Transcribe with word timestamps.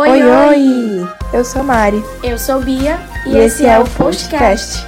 Oi, 0.00 0.22
oi! 0.22 1.08
Eu 1.30 1.44
sou 1.44 1.62
Mari. 1.62 2.02
Eu 2.24 2.38
sou 2.38 2.58
Bia 2.62 2.96
e, 3.26 3.32
e 3.32 3.36
esse, 3.36 3.64
esse 3.64 3.66
é, 3.66 3.72
é 3.72 3.78
o 3.78 3.84
podcast. 3.84 4.78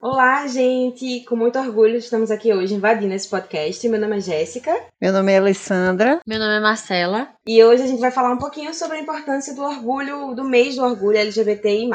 Olá, 0.00 0.46
gente! 0.46 1.26
Com 1.26 1.36
muito 1.36 1.58
orgulho 1.58 1.96
estamos 1.96 2.30
aqui 2.30 2.54
hoje 2.54 2.72
invadindo 2.72 3.12
esse 3.12 3.28
podcast. 3.28 3.86
Meu 3.86 4.00
nome 4.00 4.16
é 4.16 4.20
Jéssica. 4.20 4.80
Meu 4.98 5.12
nome 5.12 5.30
é 5.30 5.36
Alessandra. 5.36 6.20
Meu 6.26 6.38
nome 6.38 6.56
é 6.56 6.60
Marcela. 6.60 7.28
E 7.46 7.62
hoje 7.62 7.82
a 7.82 7.86
gente 7.86 8.00
vai 8.00 8.10
falar 8.10 8.32
um 8.32 8.38
pouquinho 8.38 8.72
sobre 8.72 8.96
a 8.96 9.02
importância 9.02 9.54
do 9.54 9.60
orgulho, 9.60 10.34
do 10.34 10.42
mês 10.42 10.76
do 10.76 10.82
orgulho 10.82 11.18
LGBTI. 11.18 11.90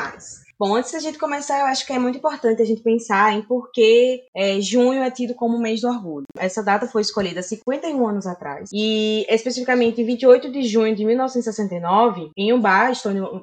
Bom, 0.60 0.76
antes 0.76 0.92
da 0.92 0.98
gente 0.98 1.20
começar, 1.20 1.60
eu 1.60 1.68
acho 1.68 1.86
que 1.86 1.94
é 1.94 2.00
muito 2.00 2.18
importante 2.18 2.64
a 2.64 2.66
gente 2.66 2.82
pensar 2.82 3.32
em 3.32 3.44
por 3.44 3.72
que 3.72 4.24
é, 4.36 4.60
junho 4.60 5.04
é 5.04 5.12
tido 5.12 5.36
como 5.36 5.60
mês 5.60 5.82
do 5.82 5.88
orgulho. 5.88 6.26
Essa 6.36 6.64
data 6.64 6.88
foi 6.88 7.04
escolhida 7.04 7.42
há 7.42 7.44
51 7.44 8.08
anos 8.08 8.26
atrás. 8.26 8.68
E, 8.74 9.24
especificamente, 9.30 10.02
em 10.02 10.06
28 10.06 10.52
de 10.52 10.64
junho 10.64 10.96
de 10.96 11.06
1969, 11.06 12.32
em 12.36 12.52
um 12.52 12.60
bar 12.60 12.92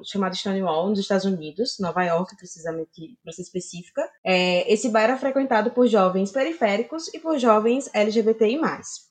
chamado 0.03 0.35
Stonewall, 0.35 0.89
nos 0.89 0.99
Estados 0.99 1.23
Unidos, 1.23 1.77
Nova 1.79 2.03
York, 2.03 2.35
precisamente, 2.35 3.17
para 3.23 3.31
ser 3.31 3.43
específica, 3.43 4.01
é, 4.21 4.69
esse 4.71 4.89
bar 4.89 5.03
era 5.03 5.17
frequentado 5.17 5.71
por 5.71 5.87
jovens 5.87 6.33
periféricos 6.33 7.07
e 7.13 7.19
por 7.19 7.39
jovens 7.39 7.89
LGBTI+. 7.93 8.59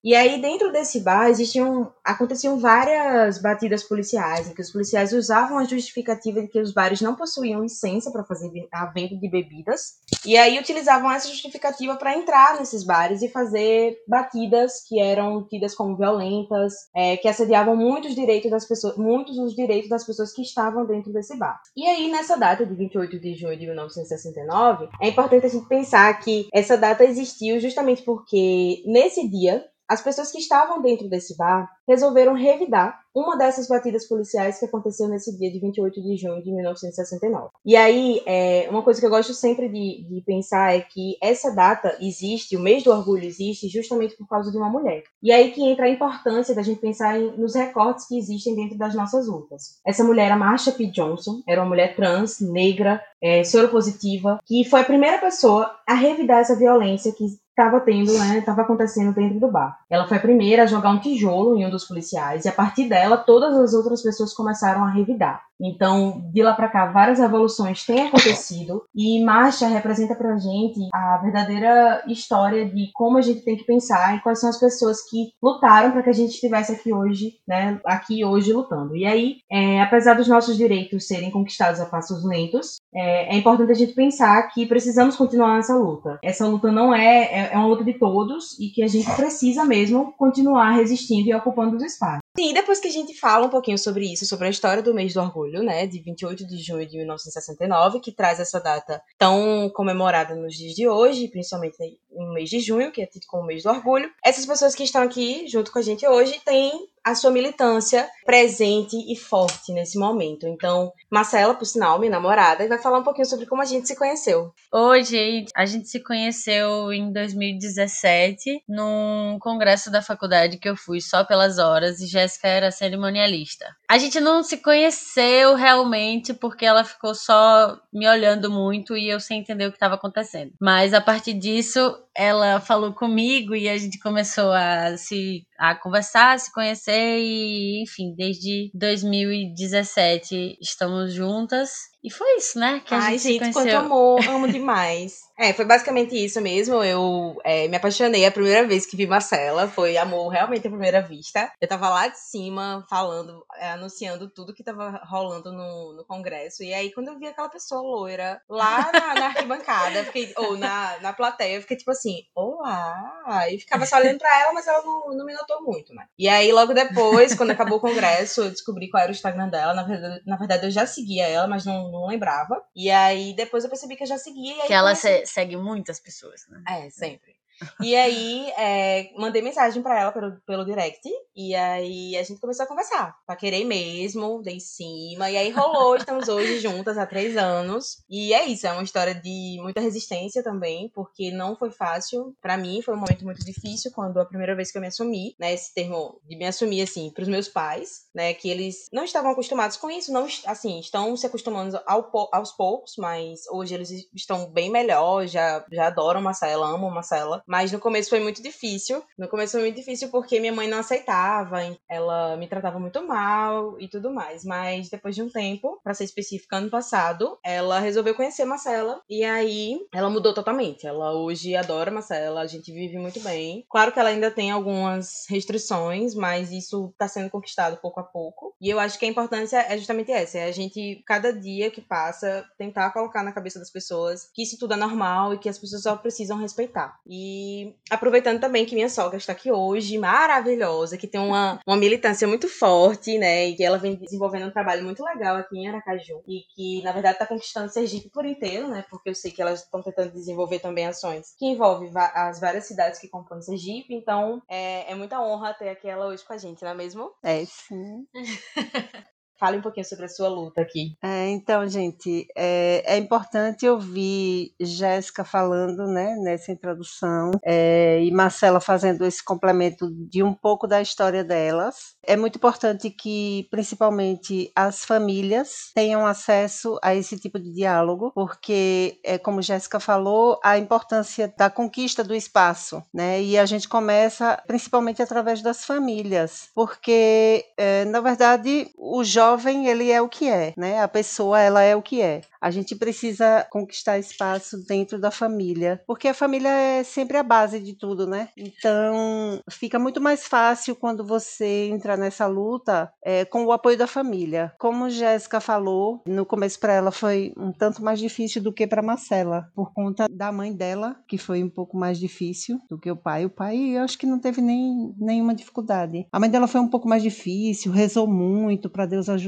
E 0.05 0.15
aí, 0.15 0.43
dentro 0.43 0.71
desse 0.71 1.01
bar, 1.01 1.31
existiam, 1.31 1.91
aconteciam 2.05 2.59
várias 2.59 3.41
batidas 3.41 3.83
policiais, 3.83 4.51
em 4.51 4.53
que 4.53 4.61
os 4.61 4.71
policiais 4.71 5.15
usavam 5.15 5.57
a 5.57 5.65
justificativa 5.65 6.43
de 6.43 6.49
que 6.49 6.61
os 6.61 6.71
bares 6.71 7.01
não 7.01 7.15
possuíam 7.15 7.63
licença 7.63 7.94
licença 7.95 8.11
para 8.11 8.25
fazer 8.25 8.51
a 8.73 8.87
venda 8.87 9.17
de 9.17 9.29
bebidas. 9.29 9.95
E 10.27 10.37
aí 10.37 10.59
utilizavam 10.59 11.11
essa 11.11 11.29
justificativa 11.29 11.97
para 11.97 12.17
entrar 12.17 12.59
nesses 12.59 12.85
bares 12.85 13.23
e 13.23 13.29
fazer 13.29 13.97
batidas 14.09 14.85
que 14.87 15.01
eram 15.01 15.47
tidas 15.47 15.75
como 15.75 15.97
violentas, 15.97 16.73
é, 16.95 17.17
que 17.17 17.29
assediavam 17.29 17.77
muitos 17.77 18.15
direitos 18.15 18.51
das 18.51 18.67
pessoas, 18.67 18.97
muitos 18.97 19.37
dos 19.37 19.55
direitos 19.55 19.89
das 19.89 20.05
pessoas 20.05 20.33
que 20.33 20.43
estavam 20.43 20.87
dentro 20.87 21.13
desse 21.13 21.37
bar. 21.37 21.61
E 21.77 21.87
aí 21.87 22.11
nessa 22.11 22.37
data 22.37 22.67
de 22.67 22.75
28 22.75 23.21
de 23.21 23.35
junho 23.35 23.59
de 23.59 23.67
1969, 23.67 24.89
é 25.01 25.09
importante 25.09 25.47
a 25.47 25.49
gente 25.49 25.69
pensar 25.69 26.13
que 26.21 26.49
essa 26.53 26.77
data 26.77 27.05
existiu 27.05 27.61
justamente 27.61 28.03
porque 28.03 28.83
nesse 28.87 29.29
dia 29.29 29.65
as 29.89 30.03
pessoas 30.03 30.31
que 30.31 30.39
estavam 30.39 30.81
dentro 30.81 31.09
desse 31.09 31.37
bar 31.37 31.69
resolveram 31.87 32.35
revidar 32.35 32.99
uma 33.15 33.37
dessas 33.37 33.69
batidas 33.69 34.09
policiais 34.09 34.59
que 34.59 34.65
aconteceu 34.65 35.07
nesse 35.07 35.37
dia 35.39 35.51
de 35.51 35.61
28 35.61 36.03
de 36.03 36.17
junho 36.17 36.43
de 36.43 36.51
1969. 36.51 37.49
E 37.65 37.77
aí, 37.77 38.21
é, 38.27 38.67
uma 38.69 38.83
coisa 38.83 38.99
que 38.99 39.07
eu 39.07 39.11
gosto 39.11 39.33
sempre 39.33 39.69
de, 39.69 40.05
de, 40.09 40.21
pensar 40.27 40.75
é 40.75 40.81
que 40.81 41.17
essa 41.23 41.55
data 41.55 41.97
existe, 42.01 42.57
o 42.57 42.61
mês 42.61 42.83
do 42.83 42.91
orgulho 42.91 43.25
existe 43.25 43.69
justamente 43.69 44.17
por 44.17 44.27
causa 44.27 44.51
de 44.51 44.57
uma 44.57 44.69
mulher. 44.69 45.05
E 45.23 45.31
aí 45.31 45.53
que 45.53 45.63
entra 45.63 45.87
a 45.87 45.91
importância 45.91 46.55
da 46.55 46.63
gente 46.63 46.81
pensar 46.81 47.21
em, 47.21 47.37
nos 47.37 47.55
recortes 47.55 48.09
que 48.09 48.19
existem 48.19 48.57
dentro 48.57 48.77
das 48.77 48.95
nossas 48.95 49.29
lutas. 49.29 49.79
Essa 49.87 50.03
mulher, 50.03 50.33
a 50.33 50.37
Marsha 50.37 50.73
P. 50.73 50.87
Johnson, 50.87 51.41
era 51.47 51.63
uma 51.63 51.69
mulher 51.69 51.95
trans, 51.95 52.41
negra, 52.41 53.01
é, 53.23 53.45
soropositiva, 53.45 54.41
que 54.45 54.65
foi 54.65 54.81
a 54.81 54.85
primeira 54.85 55.19
pessoa 55.19 55.71
a 55.87 55.95
revidar 55.95 56.41
essa 56.41 56.57
violência 56.57 57.13
que 57.13 57.25
estava 57.57 57.81
tendo, 57.81 58.13
né, 58.19 58.39
estava 58.39 58.63
acontecendo 58.63 59.15
dentro 59.15 59.39
do 59.39 59.49
bar. 59.49 59.79
Ela 59.89 60.07
foi 60.07 60.17
a 60.17 60.21
primeira 60.21 60.65
a 60.65 60.67
jogar 60.67 60.91
um 60.91 60.99
tijolo 60.99 61.57
em 61.57 61.65
um 61.65 61.71
dos 61.71 61.85
policiais 61.85 62.45
e 62.45 62.49
a 62.49 62.53
partir 62.53 62.89
dela 62.89 63.17
todas 63.17 63.55
as 63.55 63.73
outras 63.73 64.03
pessoas 64.03 64.35
começaram 64.35 64.85
a 64.85 64.91
revidar. 64.91 65.43
Então, 65.61 66.31
de 66.33 66.43
lá 66.43 66.53
para 66.55 66.69
cá, 66.69 66.87
várias 66.87 67.19
revoluções 67.19 67.85
têm 67.85 68.09
acontecido 68.09 68.83
e 68.95 69.23
Marcha 69.25 69.67
representa 69.69 70.15
pra 70.15 70.37
gente 70.37 70.81
a 70.93 71.19
verdadeira 71.19 72.03
história 72.07 72.69
de 72.69 72.91
como 72.93 73.19
a 73.19 73.21
gente 73.21 73.43
tem 73.43 73.57
que 73.57 73.65
pensar 73.65 74.17
e 74.17 74.21
quais 74.21 74.41
são 74.41 74.51
as 74.51 74.59
pessoas 74.59 75.09
que 75.09 75.33
lutaram 75.43 75.93
para 75.93 76.03
que 76.03 76.11
a 76.11 76.15
gente 76.15 76.33
estivesse 76.33 76.73
aqui 76.73 76.93
hoje, 76.93 77.35
né, 77.47 77.81
aqui 77.85 78.25
hoje 78.25 78.53
lutando. 78.53 78.97
E 78.97 79.07
aí, 79.07 79.37
é, 79.51 79.81
apesar 79.81 80.15
dos 80.15 80.29
nossos 80.29 80.57
direitos 80.57 81.07
serem 81.07 81.31
conquistados 81.31 81.81
a 81.81 81.87
passos 81.87 82.25
lentos, 82.25 82.77
é, 82.95 83.35
é, 83.35 83.37
importante 83.37 83.73
a 83.73 83.75
gente 83.75 83.93
pensar 83.93 84.43
que 84.49 84.67
precisamos 84.67 85.17
continuar 85.17 85.57
nessa 85.57 85.77
luta. 85.77 86.19
Essa 86.23 86.47
luta 86.47 86.71
não 86.71 86.95
é, 86.95 87.25
é, 87.25 87.51
é 87.53 87.57
uma 87.57 87.69
luta 87.69 87.85
de 87.85 87.95
todos 87.95 88.59
e 88.59 88.69
que 88.69 88.83
a 88.83 88.89
gente 88.89 89.11
precisa 89.15 89.65
mesmo 89.65 90.13
continuar 90.17 90.71
resistindo 90.73 91.29
e 91.29 91.35
ocupando 91.35 91.77
os 91.77 91.83
espaços. 91.83 92.24
Sim, 92.37 92.53
depois 92.53 92.81
que 92.81 92.89
a 92.89 92.91
gente 92.91 93.15
fala 93.15 93.47
um 93.47 93.51
pouquinho 93.51 93.79
sobre 93.79 94.13
isso, 94.13 94.27
sobre 94.27 94.49
a 94.49 94.51
história 94.51 94.83
do 94.83 94.93
mês 94.93 95.15
do 95.15 95.21
orgulho, 95.21 95.63
né, 95.63 95.87
de 95.87 96.01
28 96.01 96.45
de 96.45 96.61
junho 96.61 96.85
de 96.85 96.97
1969, 96.97 98.01
que 98.01 98.11
traz 98.11 98.41
essa 98.41 98.61
data 98.61 99.01
tão 99.17 99.71
comemorada 99.73 100.35
nos 100.35 100.57
dias 100.57 100.75
de 100.75 100.89
hoje, 100.89 101.29
principalmente 101.29 101.77
no 102.11 102.35
mês 102.35 102.51
de 102.51 102.59
junho, 102.59 102.91
que 102.91 103.01
é 103.01 103.07
tido 103.07 103.27
como 103.29 103.47
mês 103.47 103.63
do 103.63 103.71
orgulho. 103.71 104.11
Essas 104.25 104.45
pessoas 104.45 104.75
que 104.75 104.83
estão 104.83 105.03
aqui 105.03 105.47
junto 105.47 105.71
com 105.71 105.79
a 105.79 105.83
gente 105.83 106.05
hoje 106.09 106.41
têm 106.45 106.89
a 107.05 107.15
sua 107.15 107.31
militância 107.31 108.09
presente 108.25 108.97
e 109.13 109.15
forte 109.15 109.73
nesse 109.73 109.99
momento. 109.99 110.47
Então, 110.47 110.93
Marcela, 111.11 111.55
por 111.55 111.67
sinal, 111.67 111.99
minha 111.99 112.11
namorada, 112.11 112.67
vai 112.67 112.79
falar 112.79 112.99
um 112.99 113.05
pouquinho 113.05 113.27
sobre 113.27 113.47
como 113.47 113.61
a 113.61 113.67
gente 113.67 113.87
se 113.87 113.95
conheceu. 113.95 114.53
Oi, 114.73 115.05
gente. 115.05 115.53
A 115.55 115.67
gente 115.67 115.89
se 115.89 116.01
conheceu 116.01 116.93
em 116.93 117.13
2017 117.13 118.63
num 118.69 119.39
congresso 119.41 119.91
da 119.91 120.01
faculdade 120.01 120.59
que 120.59 120.69
eu 120.69 120.77
fui 120.77 121.01
só 121.01 121.25
pelas 121.25 121.59
horas 121.59 122.01
e 122.01 122.07
Jéssica 122.07 122.49
era 122.49 122.71
cerimonialista. 122.71 123.67
A 123.89 123.99
gente 123.99 124.19
não 124.19 124.43
se 124.43 124.57
conheceu 124.57 125.55
realmente 125.55 126.33
porque 126.33 126.65
ela 126.65 126.85
ficou 126.85 127.15
só 127.15 127.79
me 127.93 128.09
olhando 128.09 128.51
muito 128.51 128.97
e 128.97 129.09
eu 129.09 129.21
sem 129.21 129.41
entender 129.41 129.67
o 129.67 129.71
que 129.71 129.77
estava 129.77 129.95
acontecendo. 129.95 130.53
Mas 130.61 130.95
a 130.95 131.01
partir 131.01 131.35
disso, 131.35 131.99
ela 132.15 132.61
falou 132.61 132.93
comigo 132.93 133.55
e 133.55 133.69
a 133.69 133.77
gente 133.77 133.99
começou 133.99 134.53
a 134.53 134.97
se 134.97 135.47
a 135.71 135.75
conversar, 135.77 136.35
a 136.35 136.39
se 136.39 136.53
conhecer 136.53 137.19
e, 137.19 137.83
enfim, 137.83 138.15
desde 138.17 138.71
2017 138.75 140.59
estamos 140.61 141.15
juntas 141.15 141.94
e 142.05 142.11
foi 142.11 142.37
isso, 142.37 142.59
né? 142.59 142.83
Que 142.85 142.95
a 142.95 142.99
Ai, 142.99 143.19
gente, 143.19 143.43
gente 143.47 143.55
quanto 143.55 143.75
amor, 143.75 144.21
amo 144.29 144.47
demais. 144.47 145.21
é, 145.39 145.55
foi 145.55 145.65
basicamente 145.65 146.15
isso 146.15 146.39
mesmo. 146.39 146.85
Eu 146.85 147.41
é, 147.43 147.67
me 147.67 147.79
apaixonei 147.79 148.27
a 148.27 148.31
primeira 148.31 148.67
vez 148.67 148.85
que 148.85 148.95
vi 148.95 149.07
Marcela. 149.07 149.67
Foi 149.69 149.97
amor 149.97 150.29
realmente 150.29 150.67
à 150.67 150.71
primeira 150.71 151.01
vista. 151.01 151.51
Eu 151.59 151.67
tava 151.67 151.89
lá 151.89 152.09
de 152.09 152.19
cima 152.19 152.85
falando, 152.91 153.43
é, 153.57 153.71
anunciando 153.71 154.29
tudo 154.29 154.53
que 154.53 154.63
tava 154.63 155.01
rolando 155.09 155.51
no, 155.51 155.95
no 155.97 156.05
congresso. 156.05 156.63
E 156.63 156.75
aí, 156.75 156.93
quando 156.93 157.09
eu 157.09 157.19
vi 157.19 157.27
aquela 157.27 157.49
pessoa 157.49 157.81
loira 157.81 158.39
lá 158.51 158.93
na, 158.93 159.15
na 159.15 159.27
arquibancada, 159.29 160.05
fiquei, 160.05 160.31
ou 160.37 160.59
na, 160.59 160.99
na 161.01 161.15
plateia, 161.15 161.57
eu 161.57 161.63
fiquei 161.63 161.79
tipo 161.79 161.91
assim, 161.91 162.19
olá! 162.35 163.49
E 163.51 163.59
ficava 163.59 163.87
só 163.87 163.97
olhando 163.97 164.19
pra 164.19 164.43
ela, 164.43 164.53
mas 164.53 164.67
ela 164.67 164.83
não, 164.83 165.17
não 165.17 165.25
me 165.25 165.33
notou 165.33 165.63
muito, 165.63 165.95
né? 165.95 166.05
E 166.19 166.29
aí, 166.29 166.53
logo 166.53 166.75
depois, 166.75 167.35
quando 167.35 167.53
acabou 167.53 167.79
o 167.79 167.81
congresso, 167.81 168.43
eu 168.43 168.51
descobri 168.51 168.91
qual 168.91 169.03
era 169.03 169.11
o 169.11 169.15
Instagram 169.15 169.49
dela. 169.49 169.73
Na 169.73 169.85
verdade, 169.85 170.23
na 170.27 170.37
verdade 170.37 170.67
eu 170.67 170.71
já 170.71 170.87
seguia 170.87 171.27
ela, 171.27 171.49
mas 171.49 171.65
não 171.65 171.94
não 171.95 172.07
lembrava. 172.07 172.63
E 172.75 172.91
aí 172.91 173.33
depois 173.35 173.65
eu 173.65 173.71
percebi 173.71 173.97
que 173.97 174.03
eu 174.03 174.09
já 174.09 174.19
seguia. 174.19 174.67
que 174.67 174.73
ela 174.73 174.95
se, 174.95 175.25
segue 175.27 175.57
muitas 175.57 175.99
pessoas, 176.01 176.47
né? 176.49 176.63
É, 176.69 176.91
sempre. 176.91 177.37
E 177.81 177.95
aí, 177.95 178.51
é, 178.57 179.11
mandei 179.17 179.43
mensagem 179.43 179.83
para 179.83 180.01
ela 180.01 180.13
pelo, 180.13 180.37
pelo 180.47 180.65
direct. 180.65 181.09
E 181.35 181.55
aí, 181.55 182.17
a 182.17 182.23
gente 182.23 182.41
começou 182.41 182.65
a 182.65 182.69
conversar. 182.69 183.17
Paquerei 183.27 183.65
mesmo, 183.65 184.43
dei 184.43 184.57
em 184.57 184.61
cima. 184.61 185.31
E 185.31 185.37
aí, 185.37 185.51
rolou. 185.51 185.97
Estamos 185.97 186.29
hoje 186.29 186.61
juntas 186.61 186.99
há 186.99 187.07
três 187.07 187.37
anos. 187.37 188.03
E 188.09 188.33
é 188.33 188.45
isso. 188.47 188.67
É 188.67 188.73
uma 188.73 188.83
história 188.83 189.15
de 189.15 189.59
muita 189.63 189.81
resistência 189.81 190.43
também. 190.43 190.91
Porque 190.95 191.31
não 191.31 191.57
foi 191.57 191.71
fácil. 191.71 192.35
para 192.41 192.57
mim, 192.57 192.83
foi 192.83 192.95
um 192.95 192.99
momento 192.99 193.25
muito 193.25 193.45
difícil. 193.45 193.91
Quando 193.93 194.19
a 194.19 194.27
primeira 194.27 194.55
vez 194.55 194.71
que 194.71 194.79
eu 194.79 194.83
me 194.83 194.89
assumi, 194.89 195.35
né? 195.39 195.53
Esse 195.53 195.73
termo 195.73 196.21
de 196.25 196.37
me 196.37 196.47
assumir, 196.47 196.83
assim, 196.83 197.11
pros 197.11 197.29
meus 197.29 197.49
pais, 197.49 198.07
né? 198.15 198.35
Que 198.35 198.49
eles 198.49 198.89
não 198.93 199.05
estavam 199.05 199.31
acostumados 199.31 199.77
com 199.77 199.91
isso. 199.91 200.13
Não, 200.13 200.27
assim, 200.47 200.81
estão 200.81 201.17
se 201.17 201.27
acostumando 201.27 201.81
ao, 201.87 202.11
aos 202.33 202.53
poucos. 202.53 202.95
Mas 202.99 203.47
hoje 203.51 203.75
eles 203.75 203.91
estão 204.15 204.51
bem 204.51 204.71
melhor. 204.71 205.27
Já, 205.27 205.65
já 205.71 205.87
adoram 205.87 206.21
Marcela, 206.21 206.67
amam 206.67 206.91
Marcela. 206.91 207.44
Mas 207.47 207.73
no 207.73 207.79
começo 207.79 208.11
foi 208.11 208.21
muito 208.21 208.43
difícil. 208.43 209.03
No 209.19 209.29
começo 209.29 209.53
foi 209.53 209.63
muito 209.63 209.77
difícil 209.77 210.09
porque 210.09 210.41
minha 210.41 210.53
mãe 210.53 210.69
não 210.69 210.79
aceitava, 210.79 211.59
ela 211.89 212.37
me 212.37 212.49
tratava 212.49 212.79
muito 212.79 213.07
mal 213.07 213.81
e 213.81 213.89
tudo 213.89 214.13
mais. 214.13 214.45
Mas 214.45 214.89
depois 214.89 215.15
de 215.15 215.23
um 215.23 215.29
tempo, 215.29 215.81
para 215.83 215.95
ser 215.95 216.05
específica, 216.05 216.57
ano 216.57 216.71
passado, 216.71 217.39
ela 217.45 217.79
resolveu 217.79 218.15
conhecer 218.15 218.45
Marcela 218.45 219.01
e 219.09 219.25
aí 219.25 219.79
ela 219.93 220.11
mudou 220.11 220.33
totalmente. 220.33 220.87
Ela 220.87 221.13
hoje 221.13 221.55
adora 221.55 221.91
Marcela, 221.91 222.41
a 222.41 222.47
gente 222.47 222.73
vive 222.73 222.99
muito 222.99 223.21
bem. 223.21 223.65
Claro 223.71 223.93
que 223.93 223.99
ela 223.99 224.11
ainda 224.11 224.31
tem 224.31 224.51
algumas 224.51 225.25
restrições, 225.29 226.15
mas 226.15 226.51
isso 226.51 226.95
tá 226.99 227.09
sendo 227.09 227.31
conquistado 227.31 227.79
pouco 227.79 228.01
a 228.01 228.05
pouco. 228.05 228.55
E 228.61 228.71
eu 228.71 228.79
acho 228.79 228.99
que 228.99 229.05
a 229.05 229.09
importância 229.09 229.59
é 229.59 229.77
justamente 229.77 230.11
essa, 230.11 230.39
é 230.39 230.45
a 230.45 230.53
gente 230.53 231.03
cada 231.07 231.33
dia 231.33 231.71
que 231.71 231.81
passa 231.81 232.45
tentar 232.57 232.91
colocar 232.93 233.23
na 233.23 233.33
cabeça 233.33 233.59
das 233.59 233.71
pessoas 233.71 234.31
que 234.35 234.43
isso 234.43 234.59
tudo 234.59 234.75
é 234.75 234.77
normal 234.77 235.35
e 235.35 235.39
que 235.39 235.49
as 235.49 235.59
pessoas 235.59 235.83
só 235.83 235.97
precisam 235.97 236.39
respeitar. 236.39 236.99
E 237.07 237.34
E 237.35 237.75
aproveitando 237.91 238.41
também 238.41 238.65
que 238.65 238.75
minha 238.75 238.89
sogra 238.89 239.17
está 239.17 239.33
aqui 239.33 239.51
hoje, 239.51 239.99
maravilhosa, 239.99 240.97
que 240.97 241.09
tem 241.09 241.21
uma, 241.21 241.59
uma 241.67 241.77
militância 241.77 242.29
muito 242.29 242.49
forte, 242.49 243.19
né? 243.19 243.47
E 243.47 243.57
que 243.57 243.65
ela 243.65 243.77
vem 243.77 243.97
desenvolvendo 243.97 244.47
um 244.47 244.53
trabalho 244.53 244.85
muito 244.85 245.03
legal 245.03 245.37
aqui 245.37 245.59
em 245.59 245.69
Aracaju. 245.69 246.23
E 246.29 246.43
que, 246.55 246.83
na 246.83 246.93
verdade, 246.93 247.17
está 247.17 247.27
conquistando 247.27 247.73
Sergipe 247.73 248.09
por 248.11 248.25
inteiro, 248.25 248.69
né? 248.69 248.85
Porque 248.89 249.11
eu 249.11 249.15
sei 249.15 249.33
que 249.33 249.43
elas 249.43 249.65
estão 249.65 249.83
tentando 249.83 250.13
desenvolver 250.13 250.61
também 250.61 250.87
ações 250.87 251.35
que 251.37 251.47
envolvem 251.47 251.91
as 251.95 252.39
várias 252.41 252.67
cidades 252.67 253.01
que 253.01 253.09
compõem 253.09 253.43
Sergipe. 253.43 253.95
Então, 253.95 254.41
é, 254.49 254.93
é 254.93 254.95
muita 254.95 255.21
honra 255.21 255.55
ter 255.55 255.69
aqui 255.71 255.89
ela 255.89 256.07
hoje 256.07 256.25
com 256.25 256.33
a 256.33 256.39
gente, 256.39 256.63
não 256.63 256.71
é 256.71 256.75
mesmo? 256.75 257.13
É, 257.23 257.45
sim. 257.45 258.07
Fale 259.45 259.59
um 259.59 259.61
pouquinho 259.61 259.85
sobre 259.85 260.07
a 260.07 260.09
sua 260.09 260.31
luta 260.31 260.63
aqui. 260.63 260.97
É, 261.03 261.29
então, 261.29 261.69
gente, 261.69 262.27
é, 262.35 262.83
é, 262.87 262.97
importante 262.97 263.69
ouvir 263.69 264.55
Jéssica 264.59 265.23
falando 265.23 265.87
né, 265.87 266.17
nessa 266.17 266.51
introdução 266.51 267.31
é, 267.45 268.03
e 268.03 268.11
Marcela 268.11 268.59
fazendo 268.59 269.05
esse 269.05 269.23
complemento 269.23 269.91
de 269.91 270.23
um 270.23 270.33
pouco 270.33 270.67
da 270.67 270.81
história 270.81 271.23
delas. 271.23 271.95
É 272.03 272.17
muito 272.17 272.37
importante 272.37 272.89
que, 272.89 273.47
principalmente, 273.51 274.51
as 274.57 274.83
famílias 274.83 275.71
tenham 275.75 276.07
acesso 276.07 276.79
a 276.83 276.95
esse 276.95 277.19
tipo 277.19 277.39
de 277.39 277.53
diálogo, 277.53 278.13
porque, 278.15 278.99
é, 279.05 279.19
como 279.19 279.43
Jéssica 279.43 279.79
falou, 279.79 280.41
a 280.43 280.57
importância 280.57 281.31
da 281.37 281.51
conquista 281.51 282.03
do 282.03 282.15
espaço, 282.15 282.83
né? 282.95 283.23
E 283.23 283.37
a 283.37 283.45
gente 283.45 283.69
começa 283.69 284.43
principalmente 284.47 285.03
através 285.03 285.43
das 285.43 285.67
famílias, 285.67 286.49
porque, 286.55 287.45
é, 287.59 287.85
na 287.85 288.01
verdade, 288.01 288.71
o 288.79 289.05
jovem 289.05 289.34
jovem, 289.35 289.67
ele 289.67 289.91
é 289.91 290.01
o 290.01 290.09
que 290.09 290.29
é, 290.29 290.55
né? 290.57 290.81
A 290.81 290.89
pessoa, 290.89 291.41
ela 291.41 291.63
é 291.63 291.75
o 291.75 291.83
que 291.83 292.01
é. 292.01 292.23
A 292.41 292.51
gente 292.51 292.77
precisa 292.77 293.47
conquistar 293.51 293.99
espaço 293.99 294.65
dentro 294.67 294.99
da 294.99 295.11
família, 295.11 295.83
porque 295.87 296.09
a 296.09 296.15
família 296.15 296.49
é 296.49 296.83
sempre 296.83 297.17
a 297.17 297.23
base 297.23 297.59
de 297.59 297.73
tudo, 297.73 298.07
né? 298.07 298.29
Então, 298.37 299.41
fica 299.51 299.79
muito 299.79 300.01
mais 300.01 300.27
fácil 300.27 300.77
quando 300.77 301.05
você 301.05 301.71
entra 301.73 301.97
nessa 301.97 302.27
luta 302.27 302.93
é, 303.03 303.25
com 303.25 303.45
o 303.45 303.53
apoio 303.53 303.79
da 303.79 303.87
família. 303.87 304.53
Como 304.59 304.91
Jéssica 304.91 305.41
falou, 305.41 306.03
no 306.07 306.27
começo 306.27 306.61
para 306.61 306.75
ela 306.75 306.91
foi 306.91 307.33
um 307.37 307.51
tanto 307.51 307.83
mais 307.83 307.99
difícil 307.99 308.43
do 308.43 308.53
que 308.53 308.67
para 308.67 308.83
Marcela, 308.83 309.49
por 309.55 309.73
conta 309.73 310.07
da 310.11 310.31
mãe 310.31 310.53
dela, 310.53 310.97
que 311.09 311.17
foi 311.17 311.43
um 311.43 311.51
pouco 311.51 311.77
mais 311.77 311.99
difícil 311.99 312.61
do 312.69 312.79
que 312.79 312.91
o 312.91 312.97
pai. 312.97 313.25
O 313.25 313.31
pai, 313.31 313.57
eu 313.57 313.83
acho 313.83 313.99
que 313.99 314.07
não 314.07 314.19
teve 314.19 314.41
nem 314.41 314.95
nenhuma 314.99 315.35
dificuldade. 315.35 316.07
A 316.13 316.21
mãe 316.21 316.29
dela 316.29 316.47
foi 316.47 316.61
um 316.61 316.69
pouco 316.69 316.89
mais 316.89 317.03
difícil, 317.03 317.73
rezou 317.73 318.07
muito 318.07 318.69
para 318.69 318.87
Deus 318.87 319.09
ajudar, 319.09 319.24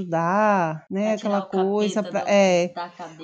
né? 0.91 1.15
Aquela 1.15 1.43
coisa. 1.43 2.03
Pra, 2.03 2.25
é, 2.27 2.73